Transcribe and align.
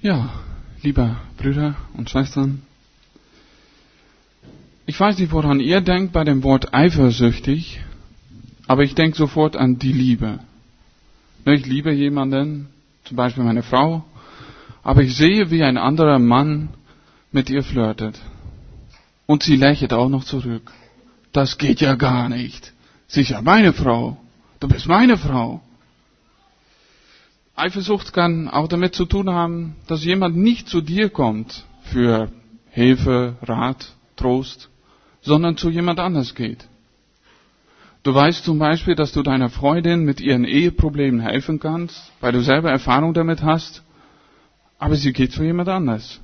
Ja, 0.00 0.30
liebe 0.80 1.16
Brüder 1.38 1.74
und 1.94 2.08
Schwestern, 2.08 2.62
ich 4.86 4.98
weiß 4.98 5.18
nicht, 5.18 5.32
woran 5.32 5.58
ihr 5.58 5.80
denkt 5.80 6.12
bei 6.12 6.22
dem 6.22 6.44
Wort 6.44 6.72
eifersüchtig, 6.72 7.80
aber 8.68 8.84
ich 8.84 8.94
denke 8.94 9.18
sofort 9.18 9.56
an 9.56 9.80
die 9.80 9.92
Liebe. 9.92 10.38
Ich 11.46 11.66
liebe 11.66 11.92
jemanden, 11.92 12.68
zum 13.04 13.16
Beispiel 13.16 13.42
meine 13.42 13.64
Frau, 13.64 14.04
aber 14.84 15.02
ich 15.02 15.16
sehe, 15.16 15.50
wie 15.50 15.64
ein 15.64 15.76
anderer 15.76 16.20
Mann 16.20 16.68
mit 17.32 17.50
ihr 17.50 17.64
flirtet. 17.64 18.20
Und 19.26 19.42
sie 19.42 19.56
lächelt 19.56 19.92
auch 19.92 20.08
noch 20.08 20.22
zurück. 20.22 20.70
Das 21.32 21.58
geht 21.58 21.80
ja 21.80 21.96
gar 21.96 22.28
nicht. 22.28 22.72
Sie 23.08 23.22
ist 23.22 23.30
ja 23.30 23.42
meine 23.42 23.72
Frau. 23.72 24.16
Du 24.60 24.68
bist 24.68 24.86
meine 24.86 25.18
Frau. 25.18 25.60
Eifersucht 27.58 28.12
kann 28.12 28.48
auch 28.48 28.68
damit 28.68 28.94
zu 28.94 29.04
tun 29.04 29.30
haben, 29.30 29.76
dass 29.86 30.04
jemand 30.04 30.36
nicht 30.36 30.68
zu 30.68 30.80
dir 30.80 31.10
kommt 31.10 31.64
für 31.82 32.30
Hilfe, 32.70 33.36
Rat, 33.42 33.92
Trost, 34.16 34.68
sondern 35.20 35.56
zu 35.56 35.68
jemand 35.70 36.00
anders 36.00 36.34
geht. 36.34 36.68
Du 38.02 38.14
weißt 38.14 38.44
zum 38.44 38.58
Beispiel, 38.58 38.94
dass 38.94 39.12
du 39.12 39.22
deiner 39.22 39.50
Freundin 39.50 40.04
mit 40.04 40.20
ihren 40.20 40.44
Eheproblemen 40.44 41.20
helfen 41.20 41.58
kannst, 41.60 42.12
weil 42.20 42.32
du 42.32 42.40
selber 42.42 42.70
Erfahrung 42.70 43.12
damit 43.12 43.42
hast, 43.42 43.82
aber 44.78 44.96
sie 44.96 45.12
geht 45.12 45.32
zu 45.32 45.42
jemand 45.42 45.68
anders. 45.68 46.20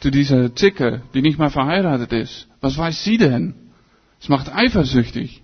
Zu 0.00 0.10
dieser 0.10 0.54
Zicke, 0.54 1.02
die 1.14 1.22
nicht 1.22 1.38
mal 1.38 1.50
verheiratet 1.50 2.12
ist. 2.12 2.46
Was 2.60 2.78
weiß 2.78 3.02
sie 3.02 3.18
denn? 3.18 3.54
Es 4.20 4.28
macht 4.28 4.54
eifersüchtig. 4.54 5.42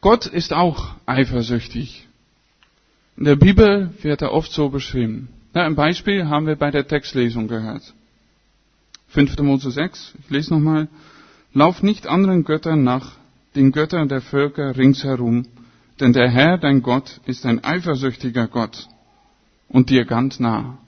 Gott 0.00 0.26
ist 0.26 0.52
auch 0.52 0.94
eifersüchtig. 1.06 2.06
In 3.16 3.24
der 3.24 3.36
Bibel 3.36 3.90
wird 4.02 4.22
er 4.22 4.32
oft 4.32 4.50
so 4.52 4.68
beschrieben. 4.68 5.28
Ja, 5.54 5.64
ein 5.64 5.76
Beispiel 5.76 6.26
haben 6.26 6.46
wir 6.46 6.56
bei 6.56 6.70
der 6.70 6.86
Textlesung 6.86 7.46
gehört. 7.46 7.94
5. 9.08 9.38
Mose 9.38 9.70
6, 9.70 10.14
ich 10.18 10.30
lese 10.30 10.52
nochmal. 10.52 10.88
Lauf 11.52 11.82
nicht 11.84 12.08
anderen 12.08 12.42
Göttern 12.42 12.82
nach, 12.82 13.12
den 13.54 13.70
Göttern 13.70 14.08
der 14.08 14.20
Völker 14.20 14.76
ringsherum, 14.76 15.46
denn 16.00 16.12
der 16.12 16.28
Herr, 16.28 16.58
dein 16.58 16.82
Gott, 16.82 17.20
ist 17.24 17.46
ein 17.46 17.62
eifersüchtiger 17.62 18.48
Gott 18.48 18.88
und 19.68 19.90
dir 19.90 20.04
ganz 20.04 20.40
nah. 20.40 20.78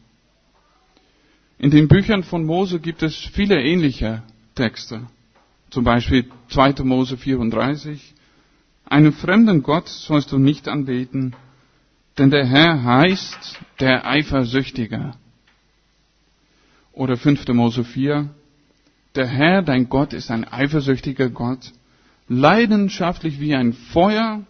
In 1.59 1.71
den 1.71 1.87
Büchern 1.87 2.25
von 2.25 2.45
Mose 2.45 2.81
gibt 2.81 3.05
es 3.05 3.15
viele 3.17 3.63
ähnliche 3.63 4.25
Texte. 4.57 5.03
Zum 5.71 5.85
Beispiel 5.85 6.29
2. 6.49 6.83
Mose 6.83 7.17
34. 7.17 8.15
Einen 8.85 9.13
fremden 9.13 9.63
Gott 9.63 9.89
sollst 9.89 10.33
du 10.33 10.39
nicht 10.39 10.67
anbeten, 10.69 11.35
denn 12.19 12.31
der 12.31 12.47
Herr 12.47 12.83
heißt 12.83 13.59
der 13.81 14.07
Eifersüchtige. 14.07 15.13
Oder 16.93 17.17
5. 17.17 17.47
Mose 17.49 17.85
4. 17.85 18.31
Der 19.15 19.27
Herr, 19.27 19.63
dein 19.63 19.89
Gott, 19.89 20.13
ist 20.13 20.31
ein 20.31 20.51
eifersüchtiger 20.51 21.29
Gott, 21.31 21.73
leidenschaftlich 22.29 23.41
wie 23.41 23.55
ein 23.55 23.73
Feuer, 23.73 24.43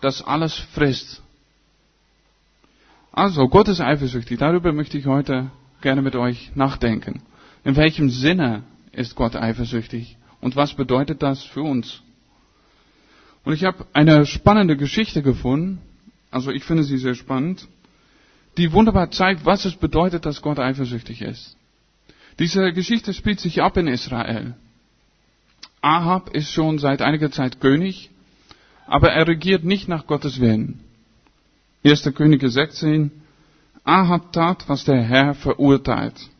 das 0.00 0.22
alles 0.22 0.54
frisst. 0.54 1.22
Also, 3.12 3.48
Gott 3.48 3.68
ist 3.68 3.80
eifersüchtig. 3.80 4.38
Darüber 4.38 4.72
möchte 4.72 4.96
ich 4.98 5.06
heute 5.06 5.50
gerne 5.80 6.02
mit 6.02 6.16
euch 6.16 6.50
nachdenken. 6.54 7.22
In 7.64 7.76
welchem 7.76 8.10
Sinne 8.10 8.62
ist 8.92 9.14
Gott 9.16 9.36
eifersüchtig? 9.36 10.16
Und 10.40 10.56
was 10.56 10.74
bedeutet 10.74 11.22
das 11.22 11.42
für 11.44 11.62
uns? 11.62 12.02
Und 13.44 13.52
ich 13.52 13.64
habe 13.64 13.86
eine 13.92 14.24
spannende 14.26 14.76
Geschichte 14.76 15.22
gefunden, 15.22 15.80
also 16.32 16.50
ich 16.50 16.64
finde 16.64 16.82
sie 16.82 16.96
sehr 16.96 17.14
spannend, 17.14 17.68
die 18.56 18.72
wunderbar 18.72 19.10
zeigt, 19.10 19.44
was 19.46 19.64
es 19.64 19.76
bedeutet, 19.76 20.26
dass 20.26 20.42
Gott 20.42 20.58
eifersüchtig 20.58 21.22
ist. 21.22 21.56
Diese 22.38 22.72
Geschichte 22.72 23.12
spielt 23.14 23.38
sich 23.40 23.62
ab 23.62 23.76
in 23.76 23.86
Israel. 23.86 24.54
Ahab 25.82 26.30
ist 26.34 26.50
schon 26.52 26.78
seit 26.78 27.02
einiger 27.02 27.30
Zeit 27.30 27.60
König, 27.60 28.10
aber 28.86 29.12
er 29.12 29.26
regiert 29.28 29.64
nicht 29.64 29.88
nach 29.88 30.06
Gottes 30.06 30.40
Willen. 30.40 30.80
1. 31.84 32.10
Könige 32.14 32.48
16. 32.48 33.10
Ahab 33.84 34.32
tat, 34.32 34.68
was 34.68 34.84
der 34.84 35.02
Herr 35.02 35.34
verurteilt. 35.34 36.30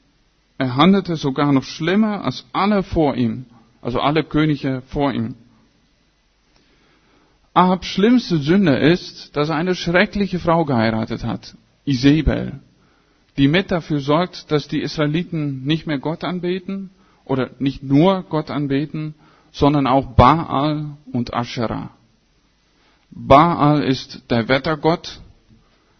Er 0.59 0.77
handelte 0.77 1.17
sogar 1.17 1.53
noch 1.53 1.65
schlimmer 1.65 2.25
als 2.25 2.47
alle 2.53 2.83
vor 2.83 3.17
ihm, 3.17 3.47
also 3.81 4.01
alle 4.01 4.23
Könige 4.23 4.83
vor 4.87 5.13
ihm. 5.13 5.35
Ahabs 7.55 7.87
schlimmste 7.87 8.39
Sünde 8.39 8.77
ist, 8.77 9.37
dass 9.37 9.51
er 9.51 9.57
eine 9.57 9.75
schreckliche 9.75 10.39
Frau 10.39 10.65
geheiratet 10.65 11.25
hat, 11.25 11.55
Isabel, 11.85 12.61
die 13.37 13.49
mit 13.49 13.71
dafür 13.71 14.01
sorgt, 14.01 14.51
dass 14.51 14.69
die 14.69 14.81
Israeliten 14.81 15.65
nicht 15.65 15.87
mehr 15.87 15.99
Gott 15.99 16.25
anbeten 16.25 16.91
oder 17.25 17.51
nicht 17.59 17.83
nur 17.83 18.23
Gott 18.23 18.51
anbeten, 18.51 19.15
sondern 19.53 19.87
auch 19.87 20.15
Baal 20.15 20.97
und 21.13 21.35
Asherah. 21.35 21.91
Baal 23.11 23.83
ist 23.83 24.23
der 24.31 24.49
Wettergott, 24.49 25.21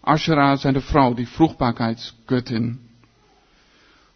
Asherah 0.01 0.57
seine 0.57 0.81
Frau, 0.81 1.13
die 1.13 1.27
Fruchtbarkeitsgöttin. 1.27 2.79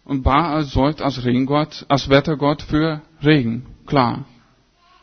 Und 0.05 0.23
Baal 0.23 0.65
sorgt 0.65 1.03
als 1.03 1.25
Regengott, 1.25 1.85
als 1.89 2.09
Wettergott 2.09 2.63
für 2.63 3.03
Regen, 3.23 3.67
klar. 3.87 4.25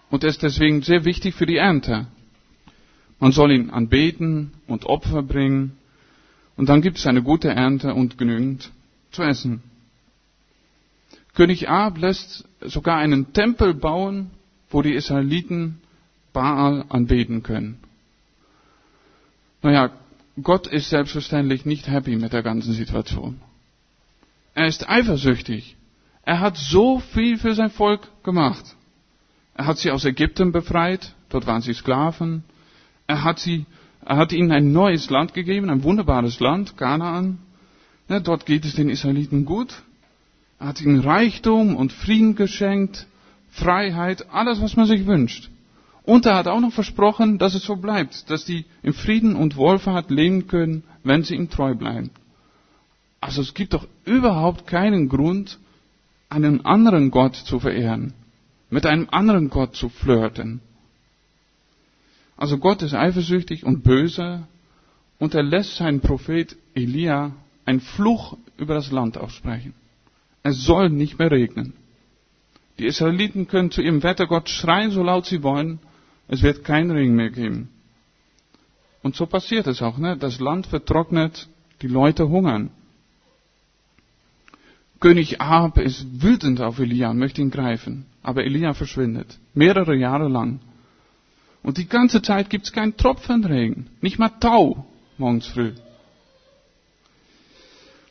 Und 0.10 0.24
ist 0.24 0.42
deswegen 0.42 0.82
sehr 0.82 1.06
wichtig 1.06 1.36
für 1.36 1.46
die 1.46 1.58
Ernte. 1.58 2.08
Man 3.19 3.31
soll 3.31 3.51
ihn 3.51 3.69
anbeten 3.69 4.51
und 4.68 4.85
Opfer 4.85 5.24
bringen. 5.24 5.78
Und 6.56 6.69
dann 6.69 6.81
gibt 6.81 6.97
es 6.97 7.07
eine 7.07 7.24
gute 7.24 7.50
Ernte 7.50 7.94
und 7.94 8.18
genügend 8.18 8.72
zu 9.12 9.24
essen. 9.24 9.63
König 11.34 11.68
Ab 11.68 11.97
lässt 11.97 12.46
sogar 12.62 12.97
einen 12.97 13.34
Tempel 13.34 13.74
bauen, 13.74 14.31
wo 14.69 14.81
die 14.81 14.94
Israeliten 14.94 15.81
Baal 16.31 16.85
anbeten 16.90 17.44
können. 17.44 17.79
Naja, 19.62 19.91
Gott 20.41 20.68
ist 20.68 20.90
selbstverständlich 20.90 21.66
nicht 21.66 21.88
happy 21.88 22.16
mit 22.18 22.34
der 22.34 22.44
ganzen 22.44 22.74
Situation. 22.74 23.40
Er 24.56 24.68
ist 24.68 24.90
eifersüchtig. 24.90 25.75
Er 26.24 26.40
hat 26.40 26.57
so 26.57 27.00
viel 27.00 27.38
für 27.38 27.53
sein 27.53 27.69
Volk 27.69 28.07
gemacht. 28.24 28.75
Er 29.56 29.68
hat 29.68 29.78
sie 29.78 29.91
aus 29.91 30.06
Ägypten 30.06 30.51
befreit, 30.51 31.13
dort 31.30 31.45
waren 31.45 31.62
sie 31.62 31.74
Sklaven. 31.74 32.44
Er 33.08 33.24
hat, 33.24 33.40
sie, 33.40 33.66
er 34.06 34.18
hat 34.18 34.31
ihnen 34.31 34.52
ein 34.52 34.72
neues 34.72 35.09
Land 35.09 35.34
gegeben, 35.34 35.69
ein 35.69 35.84
wunderbares 35.84 36.40
Land, 36.40 36.78
Kanaan. 36.78 37.40
Ja, 38.08 38.19
dort 38.19 38.46
geht 38.46 38.66
es 38.66 38.75
den 38.75 38.90
Israeliten 38.90 39.46
gut. 39.46 39.84
Er 40.59 40.68
hat 40.68 40.81
ihnen 40.81 41.00
Reichtum 41.00 41.75
und 41.75 41.92
Frieden 41.92 42.36
geschenkt, 42.36 43.08
Freiheit, 43.50 44.30
alles, 44.31 44.62
was 44.62 44.75
man 44.75 44.88
sich 44.88 45.06
wünscht. 45.06 45.50
Und 46.03 46.25
er 46.25 46.36
hat 46.36 46.47
auch 46.47 46.59
noch 46.59 46.74
versprochen, 46.74 47.38
dass 47.38 47.53
es 47.53 47.63
so 47.63 47.75
bleibt, 47.75 48.30
dass 48.30 48.46
die 48.46 48.66
in 48.81 48.94
Frieden 48.94 49.36
und 49.36 49.56
Wohlfahrt 49.56 50.09
leben 50.12 50.47
können, 50.47 50.84
wenn 51.03 51.24
sie 51.24 51.36
ihm 51.36 51.50
treu 51.50 51.75
bleiben. 51.75 52.12
Also 53.22 53.42
es 53.42 53.53
gibt 53.53 53.74
doch 53.74 53.88
überhaupt 54.06 54.68
keinen 54.68 55.08
Grund, 55.08 55.59
einen 56.30 56.66
anderen 56.66 57.09
Gott 57.09 57.36
zu 57.36 57.59
verehren, 57.59 58.13
mit 58.69 58.86
einem 58.86 59.08
anderen 59.12 59.50
Gott 59.50 59.75
zu 59.75 59.88
flirten. 59.88 60.59
Also 62.38 62.58
Gott 62.58 62.82
ist 62.82 62.94
eifersüchtig 62.94 63.66
und 63.66 63.84
böse 63.84 64.48
und 65.20 65.36
er 65.36 65.44
lässt 65.44 65.78
seinen 65.78 66.02
Prophet 66.02 66.56
Elia 66.74 67.32
einen 67.66 67.80
Fluch 67.80 68.38
über 68.58 68.74
das 68.74 68.92
Land 68.92 69.18
aussprechen. 69.18 69.74
Es 70.42 70.64
soll 70.64 70.90
nicht 70.90 71.20
mehr 71.20 71.32
regnen. 71.32 71.74
Die 72.80 72.86
Israeliten 72.86 73.48
können 73.48 73.72
zu 73.72 73.82
ihrem 73.82 74.04
Wettergott 74.04 74.50
schreien, 74.50 74.92
so 74.92 75.04
laut 75.04 75.26
sie 75.26 75.44
wollen. 75.44 75.80
Es 76.28 76.42
wird 76.42 76.64
kein 76.64 76.90
Regen 76.92 77.16
mehr 77.16 77.30
geben. 77.30 77.70
Und 79.04 79.16
so 79.16 79.26
passiert 79.26 79.68
es 79.68 79.82
auch. 79.82 79.98
Ne? 79.98 80.18
Das 80.18 80.40
Land 80.40 80.66
vertrocknet, 80.68 81.48
die 81.82 81.88
Leute 81.88 82.30
hungern. 82.30 82.72
König 85.00 85.42
Ahab 85.42 85.78
ist 85.78 86.24
wütend 86.24 86.62
auf 86.62 86.80
Elia 86.80 87.12
und 87.12 87.19
möchte 87.19 87.42
ihn 87.42 87.52
greifen. 87.52 88.06
Aber 88.24 88.46
Elia 88.46 88.74
verschwindet. 88.74 89.38
Mehrere 89.54 89.96
Jahre 89.96 90.30
lang. 90.30 90.62
Und 91.63 91.77
die 91.77 91.88
ganze 91.88 92.21
Zeit 92.21 92.50
gibt 92.50 92.65
es 92.65 92.74
keinen 92.74 92.98
Tropfen 92.98 93.44
Regen. 93.45 93.89
Nicht 94.01 94.19
mal 94.19 94.30
Tau 94.30 94.86
morgens 95.18 95.48
früh. 95.48 95.74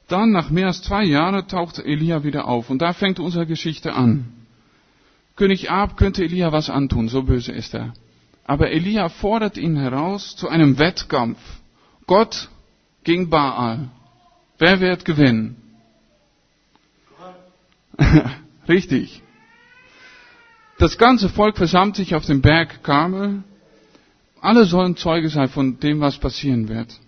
Dann, 0.09 0.31
nach 0.31 0.51
mehr 0.51 0.67
als 0.67 0.83
zwei 0.83 1.05
Jahren, 1.05 1.47
taucht 1.49 1.79
Elia 1.79 2.25
wieder 2.25 2.47
auf. 2.49 2.71
Und 2.71 2.81
da 2.81 2.93
fängt 2.93 3.19
unsere 3.19 3.47
Geschichte 3.47 3.95
an. 3.95 4.33
König 5.37 5.71
Ab 5.71 5.97
könnte 5.97 6.23
Elia 6.23 6.53
was 6.53 6.69
antun, 6.69 7.09
so 7.09 7.23
böse 7.23 7.53
ist 7.53 7.75
er. 7.75 7.95
Aber 8.45 8.71
Elia 8.71 9.09
fordert 9.09 9.57
ihn 9.57 9.77
heraus 9.77 10.37
zu 10.37 10.49
einem 10.49 10.79
Wettkampf. 10.79 11.39
Gott 12.07 12.51
gegen 13.05 13.31
Baal. 13.31 13.89
Wer 14.59 14.81
wird 14.81 15.05
gewinnen? 15.05 15.57
Richtig. 18.69 19.22
Das 20.83 20.99
ganze 20.99 21.29
Volk 21.29 21.59
versammelt 21.59 21.95
sich 21.95 22.17
auf 22.17 22.27
dem 22.27 22.43
Berg 22.43 22.83
Karmel. 22.83 23.45
Alle 24.41 24.65
sollen 24.65 24.97
Zeuge 24.97 25.29
sein 25.29 25.49
von 25.49 25.79
dem, 25.79 26.01
was 26.01 26.19
passieren 26.19 26.69
wird. 26.69 26.99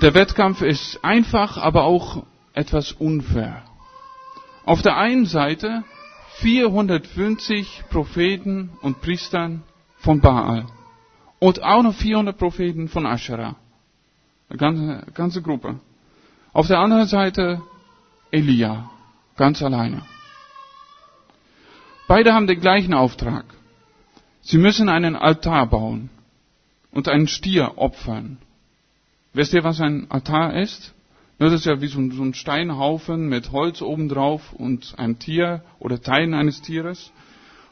Der 0.00 0.14
Wettkampf 0.14 0.62
ist 0.62 1.04
einfach, 1.04 1.58
aber 1.58 1.84
auch 1.84 2.22
etwas 2.54 2.92
unfair. 2.92 3.64
Auf 4.64 4.80
der 4.80 4.96
einen 4.96 5.26
Seite 5.26 5.84
450 6.38 7.84
Propheten 7.90 8.70
und 8.80 9.02
Priestern 9.02 9.62
von 9.98 10.22
Baal 10.22 10.64
und 11.38 11.62
auch 11.62 11.82
noch 11.82 11.94
400 11.94 12.38
Propheten 12.38 12.88
von 12.88 13.04
Asherah. 13.04 13.56
Eine 14.48 14.58
ganze, 14.58 15.06
ganze 15.12 15.42
Gruppe. 15.42 15.78
Auf 16.54 16.66
der 16.66 16.78
anderen 16.78 17.08
Seite 17.08 17.60
Elia, 18.30 18.88
ganz 19.36 19.62
alleine. 19.62 20.00
Beide 22.10 22.34
haben 22.34 22.48
den 22.48 22.60
gleichen 22.60 22.92
Auftrag. 22.92 23.44
Sie 24.42 24.58
müssen 24.58 24.88
einen 24.88 25.14
Altar 25.14 25.64
bauen 25.68 26.10
und 26.90 27.06
einen 27.06 27.28
Stier 27.28 27.74
opfern. 27.78 28.38
Wisst 29.32 29.54
ihr, 29.54 29.62
was 29.62 29.80
ein 29.80 30.10
Altar 30.10 30.54
ist? 30.60 30.92
Das 31.38 31.52
ist 31.52 31.66
ja 31.66 31.80
wie 31.80 31.86
so 31.86 32.00
ein, 32.00 32.34
Steinhaufen 32.34 33.28
mit 33.28 33.52
Holz 33.52 33.80
obendrauf 33.80 34.52
und 34.54 34.98
einem 34.98 35.20
Tier 35.20 35.62
oder 35.78 36.02
Teilen 36.02 36.34
eines 36.34 36.62
Tieres. 36.62 37.12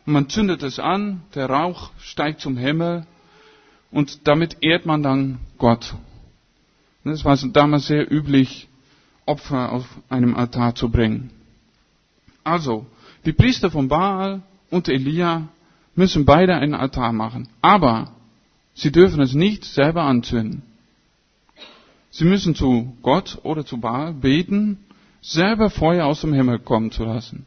Und 0.06 0.12
man 0.12 0.28
zündet 0.28 0.62
es 0.62 0.78
an, 0.78 1.22
der 1.34 1.50
Rauch 1.50 1.90
steigt 1.98 2.40
zum 2.40 2.56
Himmel 2.56 3.06
und 3.90 4.28
damit 4.28 4.58
ehrt 4.60 4.86
man 4.86 5.02
dann 5.02 5.40
Gott. 5.58 5.96
Es 7.02 7.24
war 7.24 7.36
damals 7.36 7.88
sehr 7.88 8.08
üblich, 8.08 8.68
Opfer 9.26 9.72
auf 9.72 9.84
einem 10.08 10.36
Altar 10.36 10.76
zu 10.76 10.90
bringen. 10.90 11.30
Also, 12.44 12.86
die 13.24 13.32
Priester 13.32 13.70
von 13.70 13.88
Baal 13.88 14.42
und 14.70 14.88
Elia 14.88 15.48
müssen 15.94 16.24
beide 16.24 16.54
einen 16.54 16.74
Altar 16.74 17.12
machen. 17.12 17.48
Aber 17.60 18.12
sie 18.74 18.92
dürfen 18.92 19.20
es 19.20 19.34
nicht 19.34 19.64
selber 19.64 20.02
anzünden. 20.02 20.62
Sie 22.10 22.24
müssen 22.24 22.54
zu 22.54 22.96
Gott 23.02 23.38
oder 23.42 23.64
zu 23.66 23.78
Baal 23.78 24.14
beten, 24.14 24.78
selber 25.20 25.70
Feuer 25.70 26.06
aus 26.06 26.20
dem 26.20 26.32
Himmel 26.32 26.58
kommen 26.58 26.90
zu 26.90 27.04
lassen. 27.04 27.44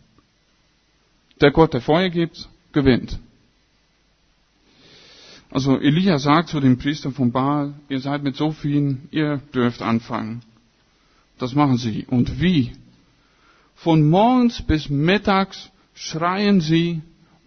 Der 1.39 1.51
Gott, 1.51 1.73
der 1.73 1.81
Feuer 1.81 2.09
gibt, 2.09 2.47
gewinnt. 2.71 3.17
Also 5.49 5.77
Elia 5.79 6.17
sagt 6.17 6.49
zu 6.49 6.59
den 6.59 6.77
Priestern 6.77 7.13
von 7.13 7.31
Baal, 7.31 7.73
ihr 7.89 7.99
seid 7.99 8.23
mit 8.23 8.35
so 8.35 8.51
vielen, 8.51 9.09
ihr 9.11 9.41
dürft 9.53 9.81
anfangen. 9.81 10.41
Das 11.39 11.55
machen 11.55 11.77
sie. 11.77 12.05
Und 12.05 12.39
wie? 12.39 12.71
Von 13.83 14.07
morgens 14.09 14.61
bis 14.61 14.89
mittags 14.89 15.71
schreien 15.95 16.61
sie, 16.61 17.01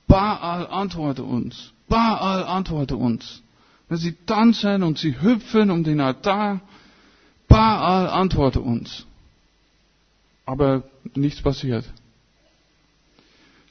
Baal 0.09 0.67
antworte 0.67 1.23
uns. 1.23 1.73
Baal 1.89 2.43
antworte 2.45 2.97
uns. 2.97 3.41
Wenn 3.89 3.99
sie 3.99 4.17
tanzen 4.27 4.83
und 4.83 4.99
sie 4.99 5.21
hüpfen 5.23 5.71
um 5.71 5.85
den 5.85 6.01
Altar, 6.01 6.61
Baal 7.47 8.09
antworte 8.09 8.61
uns. 8.61 9.07
Aber 10.45 10.83
nichts 11.15 11.41
passiert. 11.41 11.85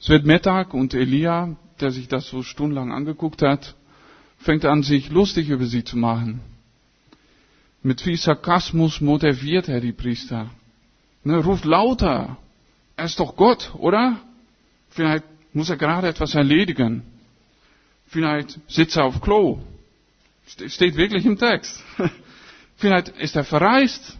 Es 0.00 0.08
wird 0.08 0.24
Mittag 0.24 0.72
und 0.72 0.94
Elia, 0.94 1.56
der 1.80 1.90
sich 1.90 2.08
das 2.08 2.28
so 2.28 2.42
stundenlang 2.42 2.92
angeguckt 2.92 3.42
hat, 3.42 3.74
fängt 4.38 4.64
an, 4.64 4.82
sich 4.82 5.10
lustig 5.10 5.50
über 5.50 5.66
sie 5.66 5.84
zu 5.84 5.98
machen. 5.98 6.40
Mit 7.82 8.00
viel 8.00 8.16
Sarkasmus 8.16 9.02
motiviert 9.02 9.68
er 9.68 9.82
die 9.82 9.92
Priester. 9.92 10.48
Ne, 11.24 11.36
ruft 11.44 11.66
lauter. 11.66 12.38
Er 12.96 13.06
ist 13.06 13.18
doch 13.20 13.36
Gott, 13.36 13.72
oder? 13.74 14.18
Vielleicht 14.90 15.24
muss 15.52 15.70
er 15.70 15.76
gerade 15.76 16.08
etwas 16.08 16.34
erledigen. 16.34 17.02
Vielleicht 18.06 18.58
sitzt 18.70 18.96
er 18.96 19.04
auf 19.04 19.20
Klo. 19.20 19.58
Steht 20.46 20.96
wirklich 20.96 21.24
im 21.24 21.38
Text. 21.38 21.82
Vielleicht 22.76 23.08
ist 23.08 23.34
er 23.36 23.44
verreist. 23.44 24.18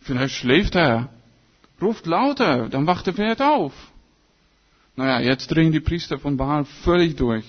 Vielleicht 0.00 0.34
schläft 0.34 0.74
er. 0.74 1.10
Ruft 1.80 2.06
lauter, 2.06 2.68
dann 2.68 2.86
wacht 2.86 3.06
er 3.06 3.14
vielleicht 3.14 3.40
auf. 3.40 3.72
Naja, 4.96 5.20
jetzt 5.20 5.48
drehen 5.48 5.70
die 5.70 5.78
Priester 5.80 6.18
von 6.18 6.36
Baal 6.36 6.64
völlig 6.64 7.14
durch. 7.16 7.44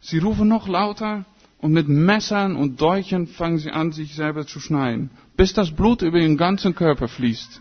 Sie 0.00 0.18
rufen 0.18 0.48
noch 0.48 0.66
lauter 0.66 1.26
und 1.58 1.72
mit 1.72 1.88
Messern 1.88 2.56
und 2.56 2.80
Dolchen 2.80 3.26
fangen 3.26 3.58
sie 3.58 3.70
an, 3.70 3.92
sich 3.92 4.14
selber 4.14 4.46
zu 4.46 4.60
schneiden, 4.60 5.10
bis 5.36 5.52
das 5.52 5.72
Blut 5.72 6.00
über 6.00 6.18
ihren 6.18 6.38
ganzen 6.38 6.74
Körper 6.74 7.06
fließt. 7.08 7.60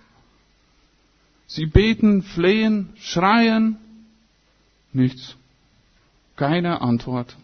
Sie 1.52 1.66
beten, 1.66 2.22
flehen, 2.22 2.90
schreien, 2.96 3.78
nichts. 4.94 5.36
Keine 6.36 6.82
Antwort. 6.82 7.36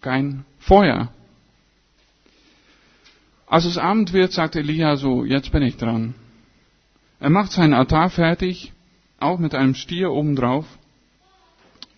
Kein 0.00 0.46
Feuer. 0.58 1.12
Als 3.46 3.66
es 3.66 3.76
Abend 3.76 4.14
wird, 4.14 4.32
sagt 4.32 4.56
Elia 4.56 4.96
so, 4.96 5.26
jetzt 5.26 5.52
bin 5.52 5.62
ich 5.62 5.76
dran. 5.76 6.14
Er 7.20 7.28
macht 7.28 7.52
seinen 7.52 7.74
Altar 7.74 8.08
fertig, 8.08 8.72
auch 9.20 9.38
mit 9.38 9.54
einem 9.54 9.74
Stier 9.74 10.10
obendrauf. 10.10 10.64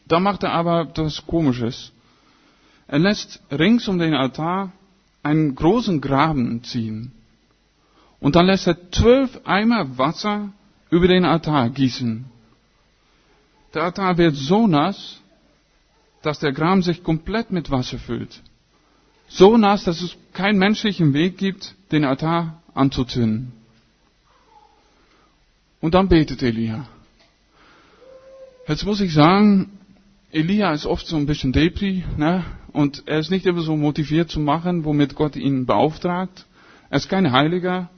Da 0.09 0.19
macht 0.19 0.43
er 0.43 0.51
aber 0.51 0.81
etwas 0.81 1.25
Komisches. 1.29 1.93
Er 2.89 2.99
lässt 2.99 3.41
rings 3.53 3.87
um 3.87 4.01
den 4.01 4.15
Altar 4.15 4.73
einen 5.23 5.55
großen 5.55 6.01
Graben 6.01 6.65
ziehen. 6.65 7.13
Und 8.19 8.35
dann 8.35 8.47
lässt 8.47 8.67
er 8.67 8.91
zwölf 8.91 9.41
Eimer 9.45 9.97
Wasser 9.97 10.53
über 10.91 11.09
den 11.09 11.25
Altar 11.25 11.71
gießen. 11.71 12.25
Der 13.75 13.83
Altar 13.83 14.19
wird 14.19 14.37
so 14.37 14.67
nass, 14.67 15.21
dass 16.23 16.39
der 16.39 16.53
Graben 16.53 16.83
sich 16.83 17.03
komplett 17.03 17.51
mit 17.51 17.71
Wasser 17.71 17.99
füllt. 17.99 18.41
So 19.29 19.57
nass, 19.57 19.85
dass 19.85 20.01
es 20.01 20.17
keinen 20.33 20.59
menschlichen 20.59 21.13
Weg 21.13 21.39
gibt, 21.39 21.75
den 21.91 22.05
Altar 22.05 22.63
anzuzünden. 22.75 23.53
Und 25.81 25.95
dann 25.95 26.09
betet 26.09 26.43
Elia. 26.43 26.87
Jetzt 28.67 28.85
muss 28.87 29.01
ich 29.01 29.13
sagen, 29.13 29.79
Elia 30.31 30.73
ist 30.73 30.87
oft 30.87 31.07
so 31.07 31.17
ein 31.17 31.27
bisschen 31.27 31.53
Depri, 31.53 32.05
ne? 32.17 32.45
Und 32.73 33.05
er 33.07 33.21
ist 33.21 33.31
nicht 33.31 33.47
immer 33.47 33.61
so 33.61 33.77
motiviert 33.77 34.31
zu 34.31 34.41
machen, 34.41 34.85
womit 34.85 35.15
Gott 35.15 35.37
ihn 35.37 35.67
beauftragt. 35.67 36.47
Er 36.91 36.97
ist 36.97 37.09
kein 37.09 37.31
Heiliger, 37.31 37.89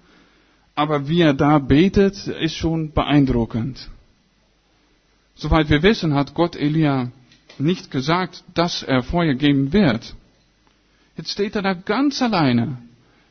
aber 0.76 1.08
wie 1.08 1.22
er 1.22 1.34
da 1.34 1.58
betet, 1.58 2.26
ist 2.28 2.54
schon 2.54 2.92
beeindruckend. 2.92 3.88
Soweit 5.34 5.70
wir 5.70 5.82
wissen, 5.82 6.14
hat 6.14 6.34
Gott 6.34 6.54
Elia 6.54 7.10
nicht 7.58 7.90
gesagt, 7.90 8.44
dass 8.54 8.82
er 8.82 9.02
Feuer 9.02 9.34
geben 9.34 9.72
wird. 9.72 10.14
Jetzt 11.16 11.30
steht 11.30 11.56
er 11.56 11.62
da 11.62 11.72
ganz 11.72 12.20
alleine 12.20 12.76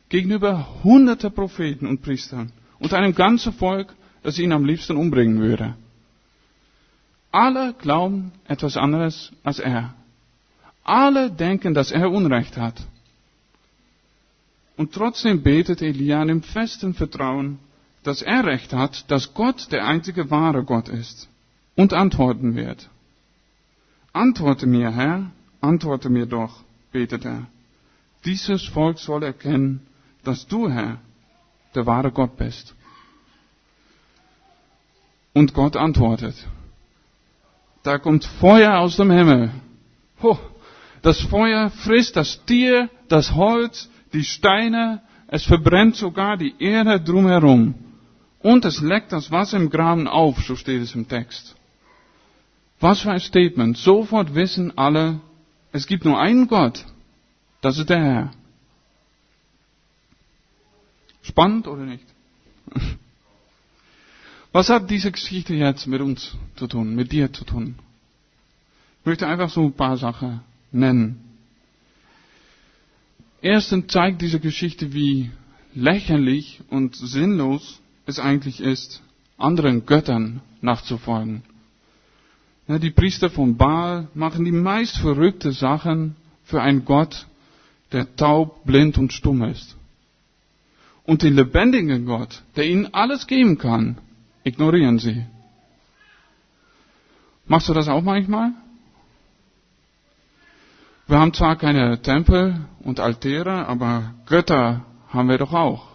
gegenüber 0.10 0.84
hunderte 0.84 1.30
Propheten 1.30 1.86
und 1.86 2.02
Priestern 2.02 2.52
und 2.80 2.94
einem 2.94 3.14
ganzen 3.14 3.54
Volk, 3.54 3.94
das 4.24 4.40
ihn 4.40 4.52
am 4.52 4.66
liebsten 4.66 4.98
umbringen 4.98 5.40
würde. 5.40 5.76
Alle 7.32 7.74
glauben 7.74 8.32
etwas 8.48 8.76
anderes 8.76 9.32
als 9.44 9.60
er. 9.60 9.94
Alle 10.84 11.30
denken, 11.30 11.76
dass 11.76 11.92
er 11.92 12.10
Unrecht 12.10 12.58
hat. 12.58 12.82
Und 14.78 14.94
trotzdem 14.94 15.42
betet 15.42 15.82
Elia 15.82 16.22
in 16.22 16.28
dem 16.28 16.44
festen 16.44 16.94
Vertrauen, 16.94 17.60
dass 18.04 18.22
er 18.22 18.46
Recht 18.46 18.74
hat, 18.74 19.10
dass 19.10 19.34
Gott 19.34 19.72
der 19.72 19.86
einzige 19.86 20.30
wahre 20.30 20.64
Gott 20.64 20.90
ist 20.90 21.30
und 21.76 21.94
antworten 21.94 22.56
wird. 22.56 22.90
Antworte 24.14 24.68
mir, 24.68 24.92
Herr, 24.92 25.32
antworte 25.62 26.10
mir 26.10 26.26
doch, 26.26 26.64
betet 26.92 27.26
er. 27.26 27.48
Dieses 28.26 28.64
Volk 28.64 29.00
soll 29.00 29.24
erkennen, 29.24 29.86
dass 30.24 30.48
du, 30.48 30.70
Herr, 30.70 31.00
der 31.74 31.86
wahre 31.86 32.12
Gott 32.12 32.38
bist. 32.38 32.74
Und 35.34 35.54
Gott 35.54 35.76
antwortet. 35.76 36.36
Da 37.84 37.98
kommt 37.98 38.26
Feuer 38.26 38.80
aus 38.80 38.96
dem 38.98 39.12
Himmel. 39.12 39.52
Ho, 40.24 40.40
das 41.02 41.20
Feuer 41.22 41.70
frisst 41.70 42.16
das 42.16 42.44
Tier, 42.46 42.90
das 43.10 43.36
Holz, 43.36 43.90
die 44.16 44.24
Steine, 44.24 45.02
es 45.28 45.44
verbrennt 45.44 45.96
sogar 45.96 46.38
die 46.38 46.56
Erde 46.60 47.00
drumherum. 47.00 47.76
Und 48.40 48.64
es 48.66 48.82
leckt 48.82 49.12
das 49.12 49.32
Wasser 49.32 49.58
im 49.58 49.70
Graben 49.70 50.08
auf, 50.08 50.40
so 50.44 50.56
steht 50.56 50.82
es 50.82 50.96
im 50.96 51.08
Text. 51.08 51.56
Was 52.80 53.02
für 53.02 53.12
ein 53.12 53.20
Statement. 53.20 53.78
Sofort 53.78 54.36
wissen 54.36 54.78
alle, 54.78 55.20
es 55.72 55.88
gibt 55.88 56.06
nur 56.06 56.20
einen 56.20 56.48
Gott. 56.48 56.86
Das 57.62 57.78
ist 57.78 57.90
der 57.90 58.04
Herr. 58.04 58.32
Spannend 61.24 61.68
oder 61.68 61.84
nicht? 61.84 62.06
Was 64.52 64.70
hat 64.70 64.90
diese 64.90 65.12
Geschichte 65.12 65.54
jetzt 65.54 65.88
mit 65.88 66.00
uns 66.00 66.38
zu 66.56 66.68
tun, 66.68 66.96
mit 66.96 67.12
dir 67.12 67.34
zu 67.34 67.44
tun? 67.44 67.76
Ich 69.02 69.06
möchte 69.06 69.28
einfach 69.28 69.50
so 69.50 69.66
ein 69.66 69.74
paar 69.74 69.98
Sachen 69.98 70.42
nennen. 70.72 71.35
Erstens 73.46 73.92
zeigt 73.94 74.24
diese 74.24 74.40
Geschichte, 74.40 74.92
wie 74.94 75.30
lächerlich 75.76 76.62
und 76.72 76.96
sinnlos 76.96 77.80
es 78.08 78.18
eigentlich 78.18 78.60
ist, 78.60 79.04
anderen 79.38 79.86
Göttern 79.86 80.42
nachzufolgen. 80.62 81.44
Ja, 82.68 82.80
die 82.80 82.90
Priester 82.90 83.30
von 83.30 83.56
Baal 83.56 84.08
machen 84.16 84.46
die 84.46 84.52
meist 84.52 84.98
verrückte 84.98 85.52
Sachen 85.52 86.16
für 86.44 86.60
einen 86.60 86.86
Gott, 86.86 87.28
der 87.92 88.16
taub, 88.16 88.66
blind 88.66 88.98
und 88.98 89.14
stumm 89.14 89.44
ist. 89.44 89.76
und 91.04 91.22
den 91.22 91.36
lebendigen 91.36 92.08
Gott, 92.08 92.42
der 92.56 92.68
ihnen 92.68 92.92
alles 92.96 93.28
geben 93.28 93.60
kann, 93.60 94.00
ignorieren 94.44 94.98
sie. 94.98 95.24
Machst 97.46 97.70
du 97.70 97.74
das 97.76 97.90
auch 97.90 98.02
manchmal? 98.02 98.54
Wir 101.08 101.20
haben 101.20 101.34
zwar 101.34 101.56
keine 101.56 102.02
Tempel 102.02 102.66
und 102.80 103.00
Altäre, 103.00 103.68
aber 103.68 104.16
Götter 104.26 104.86
haben 105.10 105.30
wir 105.30 105.38
doch 105.38 105.54
auch. 105.54 105.88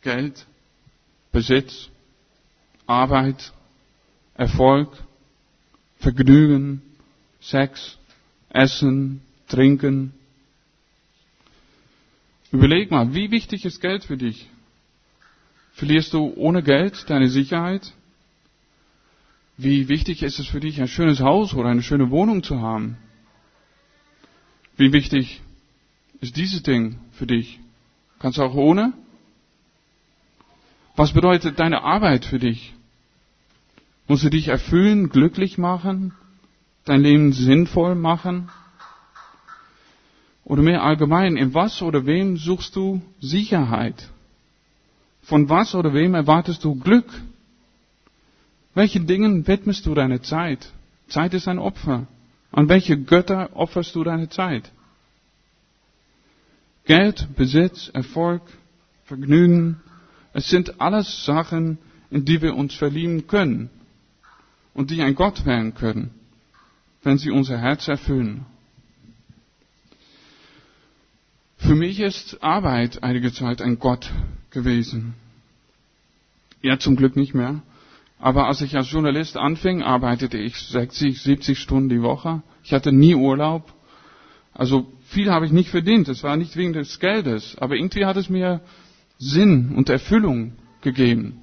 Geld, 0.00 0.46
Besitz, 1.30 1.90
Arbeit, 2.86 3.52
Erfolg, 4.34 4.88
Vergnügen, 5.98 6.80
Sex, 7.40 7.98
Essen, 8.48 9.20
Trinken. 9.48 10.14
Überleg 12.50 12.90
mal, 12.90 13.12
wie 13.14 13.30
wichtig 13.30 13.66
ist 13.66 13.80
Geld 13.80 14.04
für 14.04 14.16
dich? 14.16 14.48
Verlierst 15.74 16.14
du 16.14 16.32
ohne 16.36 16.62
Geld 16.62 17.10
deine 17.10 17.28
Sicherheit? 17.28 17.92
Wie 19.58 19.88
wichtig 19.88 20.22
ist 20.22 20.38
es 20.38 20.46
für 20.46 20.60
dich, 20.60 20.80
ein 20.80 20.88
schönes 20.88 21.20
Haus 21.20 21.52
oder 21.52 21.68
eine 21.68 21.82
schöne 21.82 22.10
Wohnung 22.10 22.42
zu 22.42 22.60
haben? 22.60 22.96
Wie 24.76 24.92
wichtig 24.92 25.40
ist 26.20 26.36
dieses 26.36 26.62
Ding 26.62 26.98
für 27.12 27.26
dich? 27.26 27.60
Kannst 28.18 28.38
du 28.38 28.42
auch 28.42 28.54
ohne? 28.54 28.92
Was 30.96 31.12
bedeutet 31.12 31.58
deine 31.60 31.82
Arbeit 31.82 32.24
für 32.24 32.38
dich? 32.38 32.72
Muss 34.08 34.20
sie 34.20 34.30
dich 34.30 34.48
erfüllen, 34.48 35.08
glücklich 35.08 35.58
machen, 35.58 36.12
dein 36.84 37.00
Leben 37.02 37.32
sinnvoll 37.32 37.94
machen? 37.94 38.50
Oder 40.44 40.62
mehr 40.62 40.82
allgemein, 40.82 41.36
in 41.36 41.54
was 41.54 41.80
oder 41.80 42.04
wem 42.04 42.36
suchst 42.36 42.76
du 42.76 43.00
Sicherheit? 43.20 44.10
Von 45.22 45.48
was 45.48 45.74
oder 45.74 45.94
wem 45.94 46.14
erwartest 46.14 46.64
du 46.64 46.74
Glück? 46.74 47.08
Welchen 48.74 49.06
Dingen 49.06 49.46
widmest 49.46 49.86
du 49.86 49.94
deine 49.94 50.20
Zeit? 50.20 50.70
Zeit 51.08 51.32
ist 51.32 51.48
ein 51.48 51.58
Opfer. 51.58 52.06
An 52.56 52.68
welche 52.68 52.96
Götter 52.96 53.50
opferst 53.56 53.96
du 53.96 54.04
deine 54.04 54.28
Zeit? 54.28 54.70
Geld, 56.84 57.26
Besitz, 57.34 57.88
Erfolg, 57.92 58.42
Vergnügen, 59.06 59.80
es 60.34 60.48
sind 60.50 60.80
alles 60.80 61.24
Sachen, 61.24 61.78
in 62.12 62.24
die 62.24 62.40
wir 62.42 62.54
uns 62.54 62.74
verlieben 62.74 63.26
können 63.26 63.70
und 64.72 64.92
die 64.92 65.02
ein 65.02 65.16
Gott 65.16 65.44
werden 65.46 65.74
können, 65.74 66.10
wenn 67.02 67.18
sie 67.18 67.32
unser 67.32 67.58
Herz 67.58 67.88
erfüllen. 67.88 68.46
Für 71.56 71.74
mich 71.74 71.98
ist 71.98 72.40
Arbeit 72.40 73.02
einige 73.02 73.32
Zeit 73.32 73.62
ein 73.62 73.80
Gott 73.80 74.12
gewesen. 74.50 75.14
Ja, 76.62 76.78
zum 76.78 76.94
Glück 76.94 77.16
nicht 77.16 77.34
mehr. 77.34 77.62
Aber 78.24 78.46
als 78.46 78.62
ich 78.62 78.74
als 78.74 78.90
Journalist 78.90 79.36
anfing, 79.36 79.82
arbeitete 79.82 80.38
ich 80.38 80.56
60, 80.56 81.20
70 81.20 81.58
Stunden 81.58 81.90
die 81.90 82.00
Woche. 82.00 82.42
Ich 82.62 82.72
hatte 82.72 82.90
nie 82.90 83.14
Urlaub. 83.14 83.70
Also 84.54 84.86
viel 85.08 85.30
habe 85.30 85.44
ich 85.44 85.52
nicht 85.52 85.68
verdient. 85.68 86.08
Es 86.08 86.22
war 86.22 86.38
nicht 86.38 86.56
wegen 86.56 86.72
des 86.72 87.00
Geldes. 87.00 87.54
Aber 87.58 87.74
irgendwie 87.76 88.06
hat 88.06 88.16
es 88.16 88.30
mir 88.30 88.62
Sinn 89.18 89.74
und 89.76 89.90
Erfüllung 89.90 90.54
gegeben. 90.80 91.42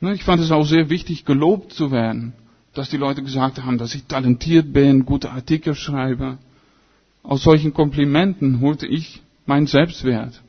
Ne, 0.00 0.14
ich 0.14 0.24
fand 0.24 0.42
es 0.42 0.50
auch 0.50 0.64
sehr 0.64 0.90
wichtig, 0.90 1.24
gelobt 1.24 1.74
zu 1.74 1.92
werden. 1.92 2.32
Dass 2.74 2.90
die 2.90 2.96
Leute 2.96 3.22
gesagt 3.22 3.62
haben, 3.62 3.78
dass 3.78 3.94
ich 3.94 4.06
talentiert 4.06 4.72
bin, 4.72 5.06
gute 5.06 5.30
Artikel 5.30 5.76
schreibe. 5.76 6.38
Aus 7.22 7.44
solchen 7.44 7.72
Komplimenten 7.72 8.60
holte 8.60 8.88
ich 8.88 9.22
meinen 9.46 9.68
Selbstwert. 9.68 10.42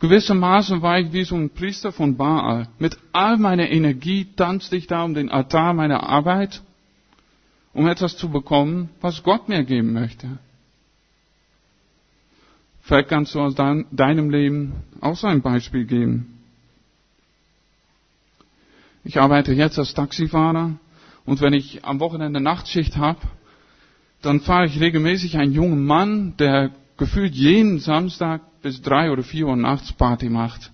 Gewissermaßen 0.00 0.80
war 0.80 1.00
ich 1.00 1.12
wie 1.12 1.24
so 1.24 1.34
ein 1.34 1.50
Priester 1.50 1.90
von 1.90 2.16
Baal. 2.16 2.68
Mit 2.78 2.96
all 3.12 3.36
meiner 3.36 3.68
Energie 3.68 4.26
tanzte 4.36 4.76
ich 4.76 4.86
da 4.86 5.02
um 5.02 5.14
den 5.14 5.28
Altar 5.30 5.74
meiner 5.74 6.04
Arbeit, 6.08 6.62
um 7.72 7.88
etwas 7.88 8.16
zu 8.16 8.28
bekommen, 8.30 8.90
was 9.00 9.22
Gott 9.24 9.48
mir 9.48 9.64
geben 9.64 9.92
möchte. 9.92 10.38
Vielleicht 12.80 13.08
kannst 13.08 13.34
du 13.34 13.40
aus 13.40 13.54
deinem 13.54 14.30
Leben 14.30 14.72
auch 15.00 15.16
so 15.16 15.26
ein 15.26 15.42
Beispiel 15.42 15.84
geben. 15.84 16.38
Ich 19.04 19.18
arbeite 19.20 19.52
jetzt 19.52 19.78
als 19.78 19.94
Taxifahrer 19.94 20.78
und 21.24 21.40
wenn 21.40 21.52
ich 21.54 21.84
am 21.84 22.00
Wochenende 22.00 22.40
Nachtschicht 22.40 22.96
habe, 22.96 23.20
dann 24.22 24.40
fahre 24.40 24.66
ich 24.66 24.80
regelmäßig 24.80 25.36
einen 25.36 25.52
jungen 25.52 25.84
Mann, 25.84 26.34
der 26.38 26.70
gefühlt 26.98 27.34
jeden 27.34 27.78
Samstag 27.78 28.42
bis 28.60 28.82
drei 28.82 29.10
oder 29.10 29.22
vier 29.22 29.46
Uhr 29.46 29.56
nachts 29.56 29.92
Party 29.92 30.28
macht 30.28 30.72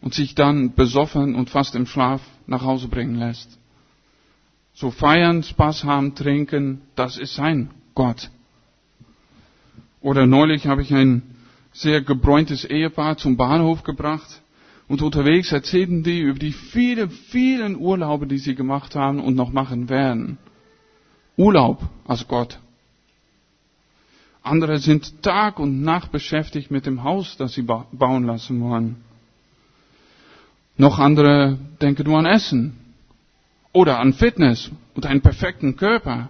und 0.00 0.14
sich 0.14 0.34
dann 0.34 0.74
besoffen 0.74 1.34
und 1.34 1.50
fast 1.50 1.74
im 1.74 1.86
Schlaf 1.86 2.22
nach 2.46 2.62
Hause 2.62 2.88
bringen 2.88 3.16
lässt. 3.16 3.58
So 4.72 4.90
feiern, 4.90 5.42
Spaß 5.42 5.84
haben, 5.84 6.14
trinken, 6.14 6.80
das 6.94 7.18
ist 7.18 7.34
sein 7.34 7.70
Gott. 7.94 8.30
Oder 10.00 10.26
neulich 10.26 10.66
habe 10.66 10.82
ich 10.82 10.92
ein 10.94 11.22
sehr 11.72 12.02
gebräuntes 12.02 12.64
Ehepaar 12.64 13.16
zum 13.16 13.36
Bahnhof 13.36 13.82
gebracht 13.82 14.42
und 14.86 15.02
unterwegs 15.02 15.50
erzählten 15.52 16.02
die 16.02 16.20
über 16.20 16.38
die 16.38 16.52
vielen, 16.52 17.10
vielen 17.10 17.76
Urlaube, 17.76 18.26
die 18.26 18.38
sie 18.38 18.54
gemacht 18.54 18.94
haben 18.94 19.20
und 19.20 19.34
noch 19.34 19.52
machen 19.52 19.88
werden. 19.88 20.38
Urlaub 21.36 21.82
als 22.06 22.28
Gott. 22.28 22.58
Andere 24.44 24.78
sind 24.78 25.22
Tag 25.22 25.58
und 25.58 25.80
Nacht 25.80 26.12
beschäftigt 26.12 26.70
mit 26.70 26.84
dem 26.84 27.02
Haus, 27.02 27.36
das 27.38 27.54
sie 27.54 27.62
bauen 27.62 28.24
lassen 28.24 28.60
wollen. 28.60 28.96
Noch 30.76 30.98
andere 30.98 31.58
denken 31.80 32.04
nur 32.04 32.18
an 32.18 32.26
Essen 32.26 32.76
oder 33.72 33.98
an 34.00 34.12
Fitness 34.12 34.70
und 34.94 35.06
einen 35.06 35.22
perfekten 35.22 35.76
Körper. 35.76 36.28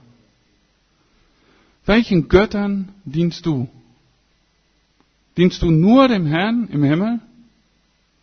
Welchen 1.86 2.28
Göttern 2.28 2.90
dienst 3.04 3.46
du? 3.46 3.68
Dienst 5.36 5.60
du 5.62 5.72
nur 5.72 6.06
dem 6.06 6.24
Herrn 6.26 6.68
im 6.68 6.84
Himmel 6.84 7.18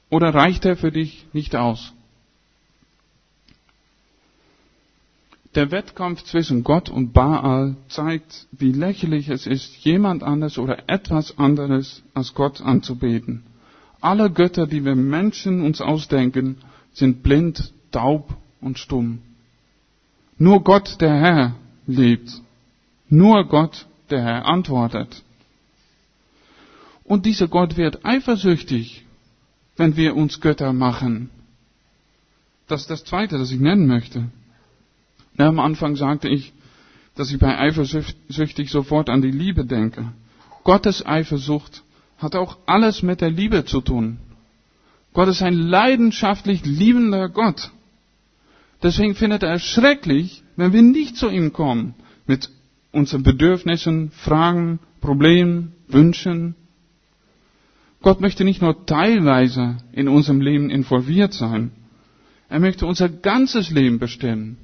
oder 0.09 0.33
reicht 0.33 0.63
er 0.63 0.77
für 0.77 0.93
dich 0.93 1.25
nicht 1.33 1.53
aus? 1.55 1.91
Der 5.53 5.69
Wettkampf 5.69 6.23
zwischen 6.23 6.63
Gott 6.63 6.89
und 6.89 7.11
Baal 7.11 7.75
zeigt, 7.89 8.47
wie 8.51 8.71
lächerlich 8.71 9.27
es 9.27 9.45
ist, 9.45 9.75
jemand 9.83 10.23
anderes 10.23 10.57
oder 10.57 10.89
etwas 10.89 11.37
anderes 11.37 12.03
als 12.13 12.33
Gott 12.33 12.61
anzubeten. 12.61 13.43
Alle 13.99 14.31
Götter, 14.31 14.65
die 14.65 14.85
wir 14.85 14.95
Menschen 14.95 15.61
uns 15.61 15.81
ausdenken, 15.81 16.57
sind 16.93 17.21
blind, 17.21 17.73
taub 17.91 18.33
und 18.61 18.79
stumm. 18.79 19.19
Nur 20.37 20.63
Gott, 20.63 21.01
der 21.01 21.15
Herr, 21.19 21.55
lebt. 21.85 22.41
Nur 23.09 23.45
Gott, 23.45 23.85
der 24.09 24.23
Herr, 24.23 24.45
antwortet. 24.45 25.21
Und 27.03 27.25
dieser 27.25 27.49
Gott 27.49 27.75
wird 27.75 28.05
eifersüchtig, 28.05 29.05
wenn 29.75 29.97
wir 29.97 30.15
uns 30.15 30.39
Götter 30.39 30.71
machen. 30.71 31.29
Das 32.67 32.81
ist 32.81 32.89
das 32.89 33.03
Zweite, 33.03 33.37
das 33.37 33.51
ich 33.51 33.59
nennen 33.59 33.85
möchte. 33.85 34.29
Ja, 35.41 35.47
am 35.47 35.59
Anfang 35.59 35.95
sagte 35.95 36.29
ich, 36.29 36.53
dass 37.15 37.31
ich 37.31 37.39
bei 37.39 37.57
eifersüchtig 37.57 38.69
sofort 38.69 39.09
an 39.09 39.23
die 39.23 39.31
Liebe 39.31 39.65
denke. 39.65 40.11
Gottes 40.63 41.03
Eifersucht 41.03 41.81
hat 42.19 42.35
auch 42.35 42.59
alles 42.67 43.01
mit 43.01 43.21
der 43.21 43.31
Liebe 43.31 43.65
zu 43.65 43.81
tun. 43.81 44.19
Gott 45.13 45.29
ist 45.29 45.41
ein 45.41 45.55
leidenschaftlich 45.55 46.63
liebender 46.63 47.27
Gott. 47.27 47.71
Deswegen 48.83 49.15
findet 49.15 49.41
er 49.41 49.55
es 49.55 49.63
schrecklich, 49.63 50.43
wenn 50.57 50.73
wir 50.73 50.83
nicht 50.83 51.17
zu 51.17 51.27
ihm 51.27 51.53
kommen 51.53 51.95
mit 52.27 52.51
unseren 52.91 53.23
Bedürfnissen, 53.23 54.11
Fragen, 54.11 54.77
Problemen, 55.01 55.73
Wünschen. 55.87 56.53
Gott 58.03 58.21
möchte 58.21 58.43
nicht 58.43 58.61
nur 58.61 58.85
teilweise 58.85 59.77
in 59.91 60.07
unserem 60.07 60.39
Leben 60.39 60.69
involviert 60.69 61.33
sein. 61.33 61.71
Er 62.47 62.59
möchte 62.59 62.85
unser 62.85 63.09
ganzes 63.09 63.71
Leben 63.71 63.97
bestimmen. 63.97 64.59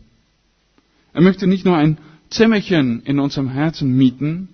Er 1.13 1.21
möchte 1.21 1.47
nicht 1.47 1.65
nur 1.65 1.77
ein 1.77 1.97
Zimmerchen 2.29 3.01
in 3.03 3.19
unserem 3.19 3.49
Herzen 3.49 3.95
mieten, 3.95 4.49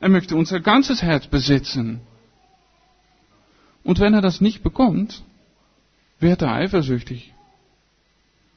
er 0.00 0.08
möchte 0.08 0.34
unser 0.36 0.60
ganzes 0.60 1.02
Herz 1.02 1.26
besitzen. 1.26 2.00
Und 3.84 4.00
wenn 4.00 4.14
er 4.14 4.22
das 4.22 4.40
nicht 4.40 4.62
bekommt, 4.62 5.22
wird 6.18 6.42
er 6.42 6.52
eifersüchtig. 6.52 7.32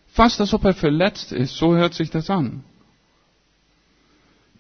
Fast 0.08 0.40
als 0.40 0.54
ob 0.54 0.64
er 0.66 0.74
verletzt 0.74 1.32
ist, 1.32 1.56
so 1.58 1.76
hört 1.76 1.94
sich 1.94 2.10
das 2.12 2.30
an. 2.30 2.64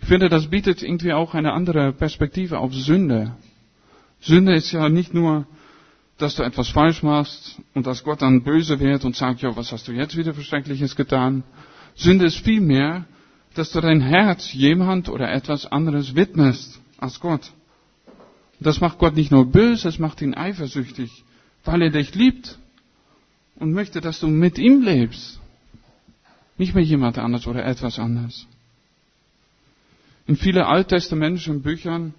Ich 0.02 0.08
finde, 0.08 0.28
das 0.28 0.48
bietet 0.50 0.84
irgendwie 0.84 1.14
auch 1.14 1.34
eine 1.34 1.54
andere 1.54 1.94
Perspektive 1.94 2.60
auf 2.60 2.74
Sünde. 2.74 3.36
Sünde 4.20 4.54
ist 4.54 4.72
ja 4.72 4.90
nicht 4.90 5.14
nur, 5.14 5.46
dass 6.18 6.36
du 6.36 6.44
etwas 6.44 6.70
falsch 6.70 7.04
machst 7.04 7.62
und 7.74 7.88
dass 7.88 8.04
Gott 8.04 8.22
dann 8.22 8.44
böse 8.44 8.80
wird 8.80 9.06
und 9.06 9.16
sagt, 9.16 9.42
ja, 9.42 9.56
was 9.56 9.72
hast 9.72 9.88
du 9.88 9.92
jetzt 9.94 10.18
wieder 10.18 10.34
Verschreckliches 10.34 10.96
getan, 10.96 11.44
Sünde 11.96 12.26
ist 12.26 12.38
vielmehr, 12.38 13.06
dass 13.54 13.72
du 13.72 13.82
dein 13.82 14.02
Herz 14.02 14.52
jemand 14.54 15.10
oder 15.10 15.32
etwas 15.32 15.66
anderes 15.66 16.16
widmest 16.16 16.80
als 16.98 17.20
Gott. 17.20 17.52
Das 18.60 18.80
macht 18.82 18.98
Gott 18.98 19.16
nicht 19.16 19.32
nur 19.32 19.46
böse, 19.46 19.88
es 19.90 20.00
macht 20.00 20.22
ihn 20.22 20.34
eifersüchtig, 20.34 21.24
weil 21.66 21.82
er 21.82 21.90
dich 21.90 22.16
liebt 22.16 22.58
und 23.56 23.72
möchte, 23.74 24.02
dass 24.02 24.20
du 24.20 24.28
mit 24.28 24.58
ihm 24.58 24.82
lebst. 24.82 25.40
Nicht 26.58 26.74
mit 26.76 26.86
jemand 26.88 27.18
anders 27.18 27.46
oder 27.48 27.66
etwas 27.66 28.00
anderes. 28.00 28.48
In 30.28 30.38
vielen 30.38 30.64
alttestamentischen 30.64 31.62
Büchern 31.62 32.14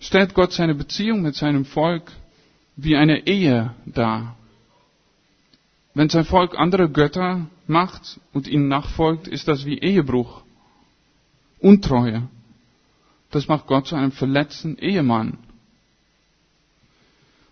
stellt 0.00 0.34
Gott 0.34 0.52
seine 0.52 0.74
Beziehung 0.74 1.22
mit 1.22 1.34
seinem 1.34 1.64
Volk 1.64 2.10
wie 2.76 2.96
eine 2.96 3.26
Ehe 3.26 3.74
dar. 3.86 4.36
Wenn 5.94 6.08
sein 6.08 6.24
Volk 6.24 6.58
andere 6.58 6.90
Götter 6.90 7.46
macht 7.66 8.20
und 8.32 8.48
ihnen 8.48 8.68
nachfolgt, 8.68 9.28
ist 9.28 9.48
das 9.48 9.64
wie 9.66 9.78
Ehebruch, 9.78 10.42
Untreue. 11.58 12.28
Das 13.30 13.48
macht 13.48 13.66
Gott 13.66 13.86
zu 13.86 13.96
einem 13.96 14.12
verletzten 14.12 14.76
Ehemann. 14.78 15.38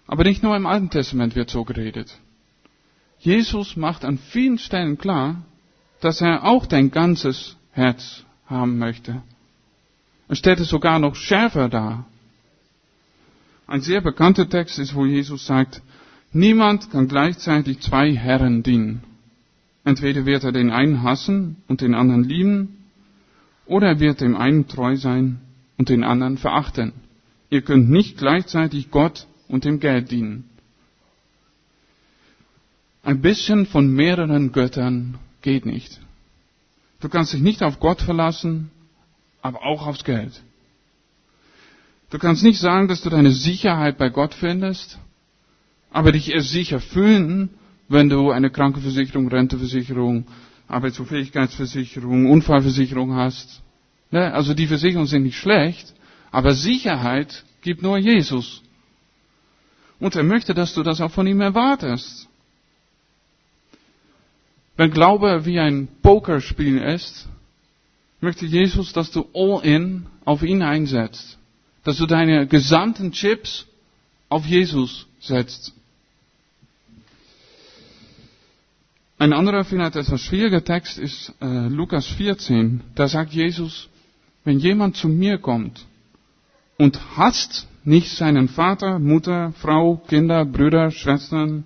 Aber 0.07 0.25
nicht 0.25 0.43
nur 0.43 0.57
im 0.57 0.67
Alten 0.67 0.91
Testament 0.91 1.37
wird 1.37 1.51
so 1.51 1.65
geredet. 1.65 2.19
Jesus 3.21 3.77
macht 3.77 4.05
an 4.05 4.19
vielen 4.19 4.59
Stellen 4.59 4.99
klar, 4.99 5.43
dass 6.01 6.21
er 6.21 6.45
auch 6.45 6.67
dein 6.67 6.91
ganzes 6.91 7.57
Herz 7.73 8.25
haben 8.47 8.79
möchte. 8.79 9.23
Er 10.29 10.37
stellt 10.37 10.61
es 10.61 10.69
sogar 10.69 10.99
noch 10.99 11.15
schärfer 11.15 11.69
dar. 11.69 12.07
Ein 13.67 13.83
sehr 13.83 14.01
bekannter 14.01 14.49
Text 14.49 14.79
ist, 14.79 14.95
wo 14.95 15.07
Jesus 15.07 15.47
sagt, 15.47 15.83
niemand 16.33 16.91
kann 16.91 17.09
gleichzeitig 17.09 17.81
zwei 17.81 18.15
Herren 18.15 18.63
dienen. 18.63 19.03
Entweder 19.85 20.27
wird 20.27 20.45
er 20.45 20.53
den 20.53 20.71
einen 20.71 21.03
hassen 21.03 21.57
und 21.69 21.81
den 21.81 21.95
anderen 21.95 22.25
lieben, 22.25 22.77
oder 23.67 23.89
er 23.89 24.01
wird 24.01 24.21
dem 24.21 24.37
einen 24.37 24.67
treu 24.69 24.97
sein 24.97 25.41
und 25.79 25.89
den 25.89 26.05
anderen 26.05 26.39
verachten. 26.39 26.93
Ihr 27.51 27.63
könnt 27.63 27.89
nicht 27.89 28.19
gleichzeitig 28.19 28.91
Gott 28.91 29.27
und 29.49 29.65
dem 29.65 29.81
Geld 29.81 30.11
dienen. 30.11 30.45
Ein 33.03 33.21
bisschen 33.23 33.67
von 33.67 33.91
mehreren 33.93 34.53
Göttern 34.53 35.19
geht 35.41 35.65
nicht. 35.67 36.01
Du 37.01 37.09
kannst 37.09 37.33
dich 37.33 37.41
nicht 37.41 37.63
auf 37.63 37.81
Gott 37.81 38.03
verlassen, 38.03 38.71
aber 39.41 39.65
auch 39.65 39.87
aufs 39.87 40.05
Geld. 40.05 40.43
Du 42.11 42.19
kannst 42.19 42.43
nicht 42.43 42.61
sagen, 42.61 42.89
dass 42.89 43.01
du 43.03 43.09
deine 43.09 43.31
Sicherheit 43.33 43.97
bei 43.97 44.11
Gott 44.11 44.35
findest, 44.35 44.99
aber 45.91 46.13
dich 46.13 46.33
erst 46.33 46.51
sicher 46.51 46.81
fühlen, 46.81 47.51
wenn 47.89 48.09
du 48.09 48.31
eine 48.31 48.51
Krankenversicherung, 48.51 49.29
Renteversicherung, 49.29 50.27
Arbeitsunfähigkeitsversicherung, 50.69 52.31
Unfallversicherung 52.31 53.15
hast. 53.15 53.63
Ne? 54.11 54.33
Also 54.33 54.55
die 54.55 54.67
Versicherungen 54.67 55.09
sind 55.09 55.25
nicht 55.25 55.39
schlecht, 55.39 55.93
aber 56.31 56.55
Sicherheit 56.55 57.45
gibt 57.63 57.83
nur 57.83 57.99
Jesus. 57.99 58.63
Und 59.99 60.15
er 60.15 60.23
möchte, 60.23 60.55
dass 60.55 60.75
du 60.75 60.83
das 60.83 61.01
auch 61.01 61.11
von 61.11 61.27
ihm 61.27 61.41
erwartest. 61.41 62.29
Wenn 64.77 64.93
Glaube 64.93 65.45
wie 65.45 65.59
ein 65.59 65.89
Pokerspiel 66.03 66.79
ist, 66.79 67.29
möchte 68.21 68.47
Jesus, 68.47 68.93
dass 68.93 69.11
du 69.11 69.27
all 69.35 69.63
in 69.65 70.07
auf 70.25 70.43
ihn 70.43 70.63
einsetzt. 70.63 71.39
Dass 71.85 71.99
du 71.99 72.07
deine 72.07 72.47
gesamten 72.47 73.13
Chips 73.13 73.67
auf 74.29 74.47
Jesus 74.47 75.07
setzt. 75.21 75.75
Ein 79.21 79.35
anderer, 79.35 79.65
vielleicht 79.65 79.97
etwas 79.97 80.23
schwieriger 80.23 80.65
Text 80.65 80.97
ist 80.99 81.35
äh, 81.43 81.69
Lukas 81.69 82.07
14. 82.07 82.81
Da 82.95 83.07
sagt 83.07 83.35
Jesus, 83.35 83.91
wenn 84.45 84.59
jemand 84.59 84.97
zu 84.97 85.09
mir 85.09 85.37
kommt 85.37 85.85
und 86.79 86.99
hasst 87.19 87.69
nicht 87.85 88.17
seinen 88.17 88.49
Vater, 88.49 88.99
Mutter, 88.99 89.53
Frau, 89.59 89.97
Kinder, 90.09 90.47
Brüder, 90.47 90.91
Schwestern, 90.91 91.65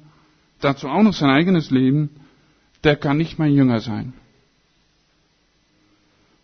dazu 0.60 0.88
auch 0.88 1.04
noch 1.04 1.12
sein 1.12 1.30
eigenes 1.30 1.70
Leben, 1.70 2.10
der 2.82 2.96
kann 2.96 3.18
nicht 3.18 3.38
mein 3.38 3.52
Jünger 3.52 3.78
sein. 3.78 4.14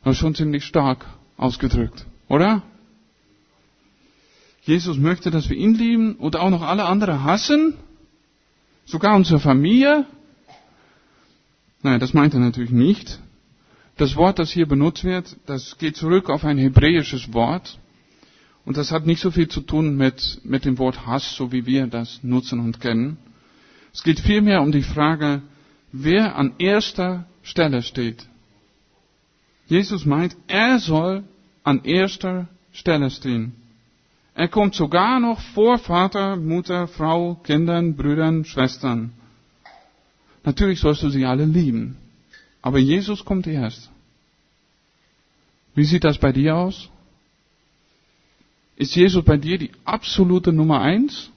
Das 0.04 0.12
ist 0.12 0.20
schon 0.20 0.36
ziemlich 0.36 0.64
stark 0.64 1.06
ausgedrückt, 1.36 2.06
oder? 2.28 2.62
Jesus 4.62 4.96
möchte, 4.96 5.32
dass 5.32 5.50
wir 5.50 5.56
ihn 5.56 5.74
lieben 5.74 6.14
und 6.14 6.36
auch 6.36 6.50
noch 6.50 6.62
alle 6.62 6.84
anderen 6.84 7.24
hassen, 7.24 7.74
sogar 8.84 9.16
unsere 9.16 9.40
Familie. 9.40 10.06
Nein, 11.82 12.00
das 12.00 12.12
meint 12.12 12.34
er 12.34 12.40
natürlich 12.40 12.70
nicht. 12.70 13.20
Das 13.96 14.16
Wort, 14.16 14.38
das 14.38 14.50
hier 14.50 14.66
benutzt 14.66 15.04
wird, 15.04 15.36
das 15.46 15.78
geht 15.78 15.96
zurück 15.96 16.30
auf 16.30 16.44
ein 16.44 16.58
hebräisches 16.58 17.32
Wort. 17.32 17.78
Und 18.64 18.76
das 18.76 18.92
hat 18.92 19.06
nicht 19.06 19.20
so 19.20 19.30
viel 19.30 19.48
zu 19.48 19.62
tun 19.62 19.96
mit, 19.96 20.40
mit 20.44 20.64
dem 20.64 20.78
Wort 20.78 21.06
Hass, 21.06 21.34
so 21.34 21.52
wie 21.52 21.66
wir 21.66 21.86
das 21.86 22.20
nutzen 22.22 22.60
und 22.60 22.80
kennen. 22.80 23.18
Es 23.92 24.02
geht 24.02 24.20
vielmehr 24.20 24.62
um 24.62 24.72
die 24.72 24.82
Frage, 24.82 25.42
wer 25.92 26.36
an 26.36 26.54
erster 26.58 27.26
Stelle 27.42 27.82
steht. 27.82 28.28
Jesus 29.66 30.04
meint, 30.04 30.36
er 30.46 30.78
soll 30.78 31.24
an 31.64 31.84
erster 31.84 32.48
Stelle 32.72 33.10
stehen. 33.10 33.54
Er 34.34 34.48
kommt 34.48 34.74
sogar 34.74 35.20
noch 35.20 35.40
vor 35.40 35.78
Vater, 35.78 36.36
Mutter, 36.36 36.86
Frau, 36.86 37.34
Kindern, 37.34 37.96
Brüdern, 37.96 38.44
Schwestern. 38.44 39.12
Natürlich 40.44 40.80
sollst 40.80 41.02
du 41.02 41.10
sie 41.10 41.24
alle 41.24 41.44
lieben. 41.44 41.96
Aber 42.62 42.78
Jesus 42.78 43.24
kommt 43.24 43.46
erst. 43.46 43.90
Wie 45.74 45.84
sieht 45.84 46.04
das 46.04 46.18
bei 46.18 46.32
dir 46.32 46.56
aus? 46.56 46.88
Ist 48.76 48.94
Jesus 48.94 49.24
bei 49.24 49.36
dir 49.36 49.58
die 49.58 49.70
absolute 49.84 50.52
Nummer 50.52 50.80
eins? 50.80 51.30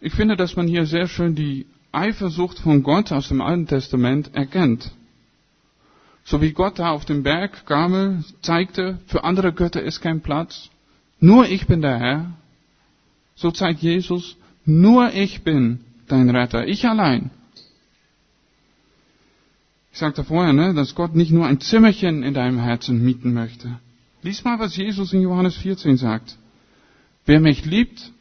Ich 0.00 0.12
finde, 0.12 0.36
dass 0.36 0.56
man 0.56 0.68
hier 0.68 0.86
sehr 0.86 1.08
schön 1.08 1.34
die 1.34 1.66
Eifersucht 1.92 2.58
von 2.58 2.82
Gott 2.82 3.10
aus 3.12 3.28
dem 3.28 3.40
Alten 3.40 3.66
Testament 3.66 4.34
erkennt. 4.34 4.90
So 6.24 6.42
wie 6.42 6.52
Gott 6.52 6.78
da 6.78 6.90
auf 6.90 7.04
dem 7.04 7.22
Berg 7.22 7.66
Gamel 7.66 8.24
zeigte, 8.42 8.98
für 9.06 9.24
andere 9.24 9.52
Götter 9.52 9.82
ist 9.82 10.00
kein 10.00 10.20
Platz, 10.20 10.70
nur 11.20 11.48
ich 11.48 11.66
bin 11.66 11.80
der 11.80 11.98
Herr, 11.98 12.32
so 13.36 13.50
zeigt 13.50 13.80
Jesus, 13.80 14.36
nur 14.66 15.14
ich 15.14 15.42
bin 15.42 15.80
dein 16.08 16.28
Retter, 16.28 16.66
ich 16.66 16.86
allein. 16.86 17.30
Ich 19.92 19.98
sagte 19.98 20.24
vorher, 20.24 20.52
ne, 20.52 20.74
dass 20.74 20.94
Gott 20.94 21.14
nicht 21.14 21.30
nur 21.30 21.46
ein 21.46 21.60
Zimmerchen 21.60 22.22
in 22.22 22.34
deinem 22.34 22.58
Herzen 22.58 23.02
mieten 23.02 23.32
möchte. 23.32 23.78
Lies 24.22 24.44
mal, 24.44 24.58
was 24.58 24.76
Jesus 24.76 25.12
in 25.12 25.22
Johannes 25.22 25.56
14 25.56 25.96
sagt. 25.96 26.36
Wer 27.24 27.40
mich 27.40 27.64
liebt, 27.64 28.12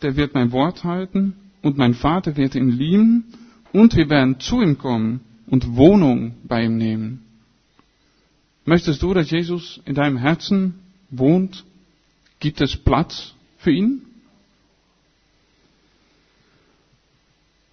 der 0.00 0.16
wird 0.16 0.34
mein 0.34 0.52
Wort 0.52 0.84
halten 0.84 1.34
und 1.60 1.76
mein 1.76 1.94
Vater 1.94 2.36
wird 2.36 2.54
ihn 2.54 2.70
lieben 2.70 3.24
und 3.72 3.94
wir 3.96 4.08
werden 4.08 4.40
zu 4.40 4.62
ihm 4.62 4.78
kommen 4.78 5.20
und 5.46 5.76
Wohnung 5.76 6.36
bei 6.44 6.64
ihm 6.64 6.78
nehmen. 6.78 7.24
Möchtest 8.64 9.02
du, 9.02 9.14
dass 9.14 9.30
Jesus 9.30 9.80
in 9.84 9.94
deinem 9.94 10.16
Herzen 10.16 10.74
wohnt? 11.10 11.64
Gibt 12.40 12.60
es 12.60 12.76
Platz 12.76 13.34
für 13.58 13.70
ihn? 13.70 14.02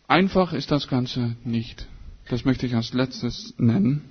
Einfach 0.07 0.53
ist 0.53 0.71
das 0.71 0.87
Ganze 0.87 1.35
nicht. 1.43 1.87
Das 2.29 2.45
möchte 2.45 2.65
ich 2.65 2.75
als 2.75 2.93
letztes 2.93 3.53
nennen. 3.57 4.01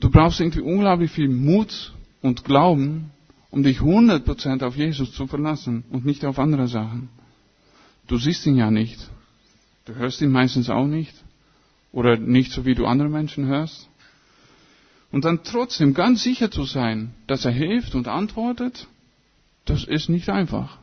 Du 0.00 0.10
brauchst 0.10 0.40
irgendwie 0.40 0.60
unglaublich 0.60 1.10
viel 1.10 1.28
Mut 1.28 1.92
und 2.22 2.44
Glauben, 2.44 3.10
um 3.50 3.62
dich 3.62 3.78
100% 3.78 4.64
auf 4.64 4.76
Jesus 4.76 5.12
zu 5.12 5.26
verlassen 5.26 5.84
und 5.90 6.04
nicht 6.04 6.24
auf 6.24 6.38
andere 6.38 6.66
Sachen. 6.66 7.08
Du 8.08 8.18
siehst 8.18 8.46
ihn 8.46 8.56
ja 8.56 8.70
nicht. 8.70 8.98
Du 9.84 9.94
hörst 9.94 10.20
ihn 10.22 10.30
meistens 10.30 10.70
auch 10.70 10.86
nicht. 10.86 11.14
Oder 11.92 12.16
nicht 12.16 12.52
so 12.52 12.64
wie 12.64 12.74
du 12.74 12.86
andere 12.86 13.08
Menschen 13.08 13.46
hörst. 13.46 13.88
Und 15.12 15.24
dann 15.24 15.44
trotzdem 15.44 15.92
ganz 15.94 16.22
sicher 16.22 16.50
zu 16.50 16.64
sein, 16.64 17.14
dass 17.26 17.44
er 17.44 17.52
hilft 17.52 17.94
und 17.94 18.08
antwortet, 18.08 18.88
das 19.66 19.84
ist 19.84 20.08
nicht 20.08 20.30
einfach. 20.30 20.78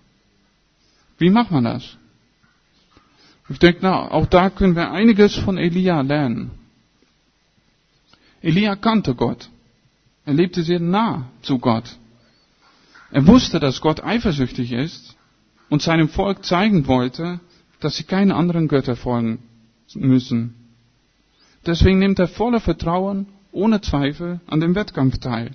Wie 1.18 1.32
macht 1.32 1.52
man 1.52 1.64
das? 1.64 1.98
Ich 3.50 3.60
denke, 3.60 3.80
na, 3.82 4.12
auch 4.12 4.28
da 4.28 4.50
können 4.50 4.76
wir 4.76 4.92
einiges 4.92 5.36
von 5.36 5.58
Elia 5.58 6.02
lernen. 6.02 6.52
Elia 8.42 8.76
kannte 8.76 9.16
Gott. 9.16 9.50
Er 10.26 10.34
lebte 10.34 10.62
sehr 10.62 10.80
nah 10.80 11.26
zu 11.42 11.58
Gott. 11.58 11.98
Er 13.12 13.26
wusste, 13.26 13.60
dass 13.60 13.82
Gott 13.82 14.04
eifersüchtig 14.04 14.72
ist 14.72 15.16
und 15.70 15.82
seinem 15.82 16.10
Volk 16.10 16.46
zeigen 16.46 16.86
wollte, 16.88 17.40
dass 17.80 17.98
sie 17.98 18.04
keine 18.04 18.36
anderen 18.36 18.68
Götter 18.68 18.96
folgen 18.96 19.40
müssen. 19.96 20.54
Deswegen 21.66 22.00
nimmt 22.00 22.20
er 22.20 22.28
voller 22.28 22.60
Vertrauen, 22.60 23.28
ohne 23.52 23.82
Zweifel, 23.82 24.40
an 24.46 24.60
dem 24.60 24.76
Wettkampf 24.76 25.18
teil. 25.18 25.52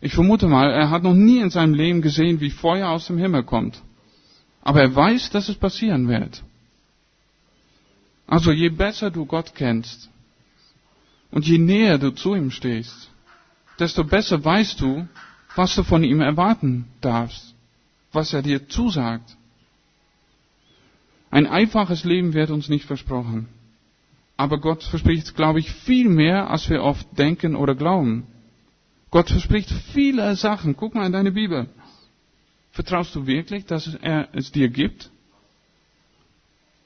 Ich 0.00 0.14
vermute 0.14 0.48
mal, 0.48 0.70
er 0.70 0.90
hat 0.90 1.04
noch 1.04 1.14
nie 1.14 1.38
in 1.38 1.50
seinem 1.50 1.74
Leben 1.74 2.02
gesehen, 2.02 2.40
wie 2.40 2.50
Feuer 2.50 2.88
aus 2.90 3.06
dem 3.06 3.18
Himmel 3.18 3.44
kommt. 3.44 3.80
Aber 4.62 4.82
er 4.82 4.94
weiß, 4.94 5.30
dass 5.30 5.48
es 5.48 5.56
passieren 5.56 6.08
wird. 6.08 6.42
Also 8.28 8.52
je 8.52 8.68
besser 8.68 9.10
du 9.10 9.24
Gott 9.24 9.54
kennst 9.54 10.10
und 11.30 11.46
je 11.46 11.58
näher 11.58 11.98
du 11.98 12.10
zu 12.10 12.34
ihm 12.34 12.50
stehst, 12.50 13.10
desto 13.78 14.04
besser 14.04 14.44
weißt 14.44 14.80
du, 14.82 15.08
was 15.56 15.74
du 15.74 15.82
von 15.82 16.04
ihm 16.04 16.20
erwarten 16.20 16.86
darfst, 17.00 17.54
was 18.12 18.34
er 18.34 18.42
dir 18.42 18.68
zusagt. 18.68 19.36
Ein 21.30 21.46
einfaches 21.46 22.04
Leben 22.04 22.34
wird 22.34 22.50
uns 22.50 22.68
nicht 22.68 22.84
versprochen. 22.84 23.48
Aber 24.36 24.60
Gott 24.60 24.82
verspricht, 24.84 25.34
glaube 25.34 25.58
ich, 25.58 25.70
viel 25.70 26.08
mehr, 26.08 26.50
als 26.50 26.68
wir 26.70 26.82
oft 26.82 27.06
denken 27.18 27.56
oder 27.56 27.74
glauben. 27.74 28.26
Gott 29.10 29.30
verspricht 29.30 29.70
viele 29.92 30.36
Sachen. 30.36 30.76
Guck 30.76 30.94
mal 30.94 31.06
in 31.06 31.12
deine 31.12 31.32
Bibel. 31.32 31.68
Vertraust 32.72 33.14
du 33.14 33.26
wirklich, 33.26 33.64
dass 33.64 33.94
er 33.94 34.28
es 34.32 34.52
dir 34.52 34.68
gibt? 34.68 35.10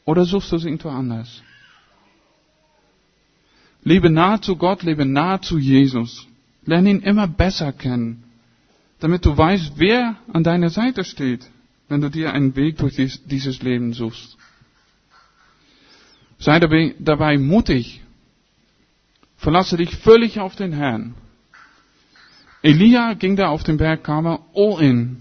Oder 0.04 0.24
suchst 0.24 0.52
du 0.52 0.56
es 0.56 0.64
irgendwo 0.64 0.88
anders? 0.88 1.42
Lebe 3.84 4.10
nahe 4.10 4.40
zu 4.40 4.56
Gott, 4.56 4.82
lebe 4.82 5.04
nahe 5.04 5.40
zu 5.40 5.58
Jesus. 5.58 6.26
Lerne 6.64 6.90
ihn 6.90 7.00
immer 7.00 7.26
besser 7.26 7.72
kennen, 7.72 8.22
damit 9.00 9.24
du 9.24 9.36
weißt, 9.36 9.72
wer 9.76 10.16
an 10.32 10.44
deiner 10.44 10.70
Seite 10.70 11.02
steht, 11.04 11.50
wenn 11.88 12.00
du 12.00 12.08
dir 12.08 12.32
einen 12.32 12.54
Weg 12.54 12.78
durch 12.78 12.96
dieses 12.96 13.62
Leben 13.62 13.92
suchst. 13.92 14.36
Sei 16.38 16.58
dabei, 16.58 17.38
mutig. 17.38 18.00
Verlasse 19.36 19.76
dich 19.76 19.96
völlig 19.96 20.38
auf 20.38 20.54
den 20.54 20.72
Herrn. 20.72 21.14
Elia 22.62 23.14
ging 23.14 23.34
da 23.34 23.48
auf 23.48 23.64
den 23.64 23.76
Berg 23.76 24.04
Karmel 24.04 24.38
all 24.54 24.80
in. 24.80 25.16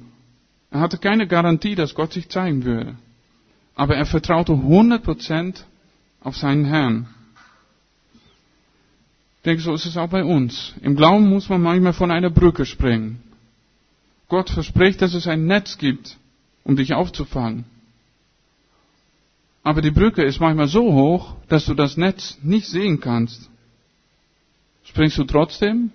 Er 0.70 0.80
hatte 0.80 1.00
keine 1.00 1.28
Garantie, 1.28 1.74
dass 1.74 1.96
Gott 1.96 2.14
sich 2.14 2.30
zeigen 2.30 2.64
würde. 2.64 2.96
Aber 3.76 3.96
er 3.96 4.06
vertraute 4.06 4.54
100% 4.54 5.64
auf 6.22 6.38
seinen 6.38 6.66
Herrn. 6.66 7.08
Ich 9.38 9.44
denke, 9.46 9.64
so 9.64 9.74
ist 9.74 9.86
es 9.86 9.98
auch 9.98 10.10
bei 10.10 10.24
uns. 10.24 10.74
Im 10.82 10.96
Glauben 10.96 11.28
muss 11.30 11.50
man 11.50 11.62
manchmal 11.62 11.94
von 11.94 12.12
einer 12.12 12.30
Brücke 12.30 12.66
springen. 12.66 13.24
Gott 14.28 14.50
verspricht, 14.50 15.02
dass 15.02 15.14
es 15.14 15.28
ein 15.28 15.46
Netz 15.46 15.78
gibt, 15.78 16.18
um 16.64 16.76
dich 16.76 16.94
aufzufangen. 16.94 17.66
Aber 19.64 19.82
die 19.82 19.92
Brücke 19.92 20.24
ist 20.24 20.40
manchmal 20.40 20.68
so 20.68 20.94
hoch, 20.94 21.36
dass 21.48 21.66
du 21.66 21.74
das 21.74 21.98
Netz 21.98 22.38
nicht 22.42 22.68
sehen 22.68 23.00
kannst. 23.00 23.50
Springst 24.86 25.18
du 25.18 25.24
trotzdem? 25.24 25.92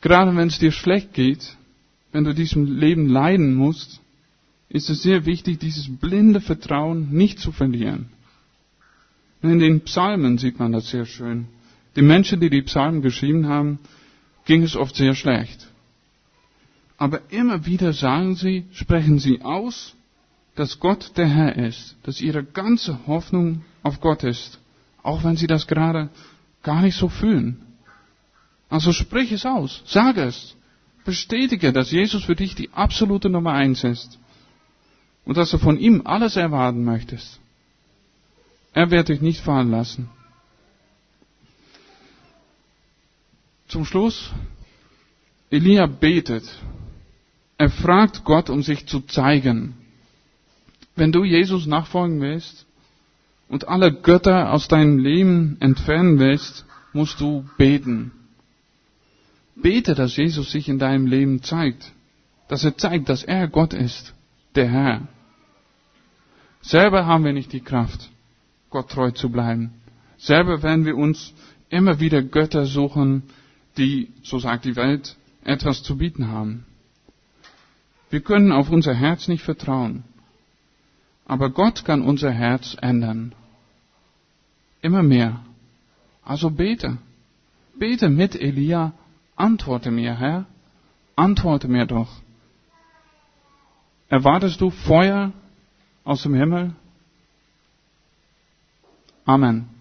Gerade 0.00 0.34
wenn 0.36 0.48
es 0.48 0.58
dir 0.58 0.72
schlecht 0.72 1.12
geht, 1.14 1.56
wenn 2.12 2.24
du 2.24 2.34
diesem 2.34 2.78
Leben 2.78 3.08
leiden 3.08 3.54
musst, 3.54 4.00
ist 4.68 4.88
es 4.90 5.02
sehr 5.02 5.26
wichtig, 5.26 5.58
dieses 5.58 5.88
blinde 5.98 6.40
Vertrauen 6.40 7.10
nicht 7.10 7.38
zu 7.38 7.52
verlieren. 7.52 8.10
In 9.42 9.58
den 9.58 9.80
Psalmen 9.80 10.38
sieht 10.38 10.58
man 10.58 10.72
das 10.72 10.88
sehr 10.88 11.04
schön. 11.04 11.48
Die 11.96 12.02
Menschen, 12.02 12.40
die 12.40 12.48
die 12.48 12.62
Psalmen 12.62 13.02
geschrieben 13.02 13.48
haben, 13.48 13.78
ging 14.44 14.62
es 14.62 14.76
oft 14.76 14.94
sehr 14.94 15.14
schlecht. 15.14 15.68
Aber 16.96 17.20
immer 17.30 17.66
wieder 17.66 17.92
sagen 17.92 18.36
sie, 18.36 18.64
sprechen 18.72 19.18
sie 19.18 19.42
aus, 19.42 19.94
dass 20.54 20.78
Gott 20.78 21.12
der 21.16 21.26
Herr 21.26 21.56
ist, 21.56 21.96
dass 22.04 22.20
ihre 22.20 22.44
ganze 22.44 23.06
Hoffnung 23.06 23.64
auf 23.82 24.00
Gott 24.00 24.22
ist, 24.22 24.60
auch 25.02 25.24
wenn 25.24 25.36
sie 25.36 25.46
das 25.46 25.66
gerade 25.66 26.10
gar 26.62 26.82
nicht 26.82 26.96
so 26.96 27.08
fühlen. 27.08 27.60
Also 28.68 28.92
sprich 28.92 29.32
es 29.32 29.44
aus, 29.44 29.82
sage 29.86 30.22
es, 30.22 30.54
bestätige, 31.04 31.72
dass 31.72 31.90
Jesus 31.90 32.24
für 32.24 32.36
dich 32.36 32.54
die 32.54 32.70
absolute 32.72 33.28
Nummer 33.28 33.52
eins 33.52 33.84
ist 33.84 34.18
und 35.24 35.36
dass 35.36 35.50
du 35.50 35.58
von 35.58 35.78
ihm 35.78 36.02
alles 36.04 36.36
erwarten 36.36 36.84
möchtest. 36.84 37.40
Er 38.72 38.90
wird 38.90 39.08
dich 39.08 39.20
nicht 39.20 39.40
fallen 39.40 39.70
lassen. 39.70 40.08
Zum 43.68 43.84
Schluss, 43.84 44.30
Elia 45.50 45.86
betet. 45.86 46.44
Er 47.58 47.70
fragt 47.70 48.24
Gott, 48.24 48.50
um 48.50 48.62
sich 48.62 48.86
zu 48.86 49.00
zeigen. 49.00 49.74
Wenn 50.96 51.12
du 51.12 51.24
Jesus 51.24 51.66
nachfolgen 51.66 52.20
willst 52.20 52.66
und 53.48 53.68
alle 53.68 53.92
Götter 53.92 54.52
aus 54.52 54.68
deinem 54.68 54.98
Leben 54.98 55.56
entfernen 55.60 56.18
willst, 56.18 56.66
musst 56.92 57.20
du 57.20 57.48
beten. 57.56 58.12
Bete, 59.54 59.94
dass 59.94 60.16
Jesus 60.16 60.50
sich 60.50 60.68
in 60.68 60.78
deinem 60.78 61.06
Leben 61.06 61.42
zeigt. 61.42 61.92
Dass 62.48 62.64
er 62.64 62.76
zeigt, 62.76 63.08
dass 63.08 63.22
er 63.22 63.48
Gott 63.48 63.74
ist, 63.74 64.14
der 64.54 64.68
Herr. 64.68 65.08
Selber 66.60 67.06
haben 67.06 67.24
wir 67.24 67.32
nicht 67.32 67.52
die 67.52 67.60
Kraft, 67.60 68.10
Gott 68.70 68.90
treu 68.90 69.10
zu 69.10 69.30
bleiben. 69.30 69.72
Selber 70.16 70.62
werden 70.62 70.84
wir 70.84 70.96
uns 70.96 71.34
immer 71.70 71.98
wieder 71.98 72.22
Götter 72.22 72.66
suchen, 72.66 73.24
die, 73.76 74.12
so 74.22 74.38
sagt 74.38 74.64
die 74.64 74.76
Welt, 74.76 75.16
etwas 75.44 75.82
zu 75.82 75.96
bieten 75.96 76.28
haben. 76.28 76.64
Wir 78.10 78.20
können 78.20 78.52
auf 78.52 78.70
unser 78.70 78.94
Herz 78.94 79.26
nicht 79.26 79.42
vertrauen. 79.42 80.04
Aber 81.24 81.50
Gott 81.50 81.84
kann 81.84 82.02
unser 82.02 82.30
Herz 82.30 82.76
ändern. 82.80 83.34
Immer 84.82 85.02
mehr. 85.02 85.40
Also 86.22 86.50
bete. 86.50 86.98
Bete 87.78 88.08
mit 88.08 88.34
Elia. 88.34 88.92
Antworte 89.36 89.90
mir, 89.90 90.18
Herr. 90.18 90.46
Antworte 91.16 91.68
mir 91.68 91.86
doch. 91.86 92.08
Erwartest 94.08 94.60
du 94.60 94.70
Feuer 94.70 95.32
aus 96.04 96.22
dem 96.22 96.34
Himmel? 96.34 96.74
Amen. 99.24 99.71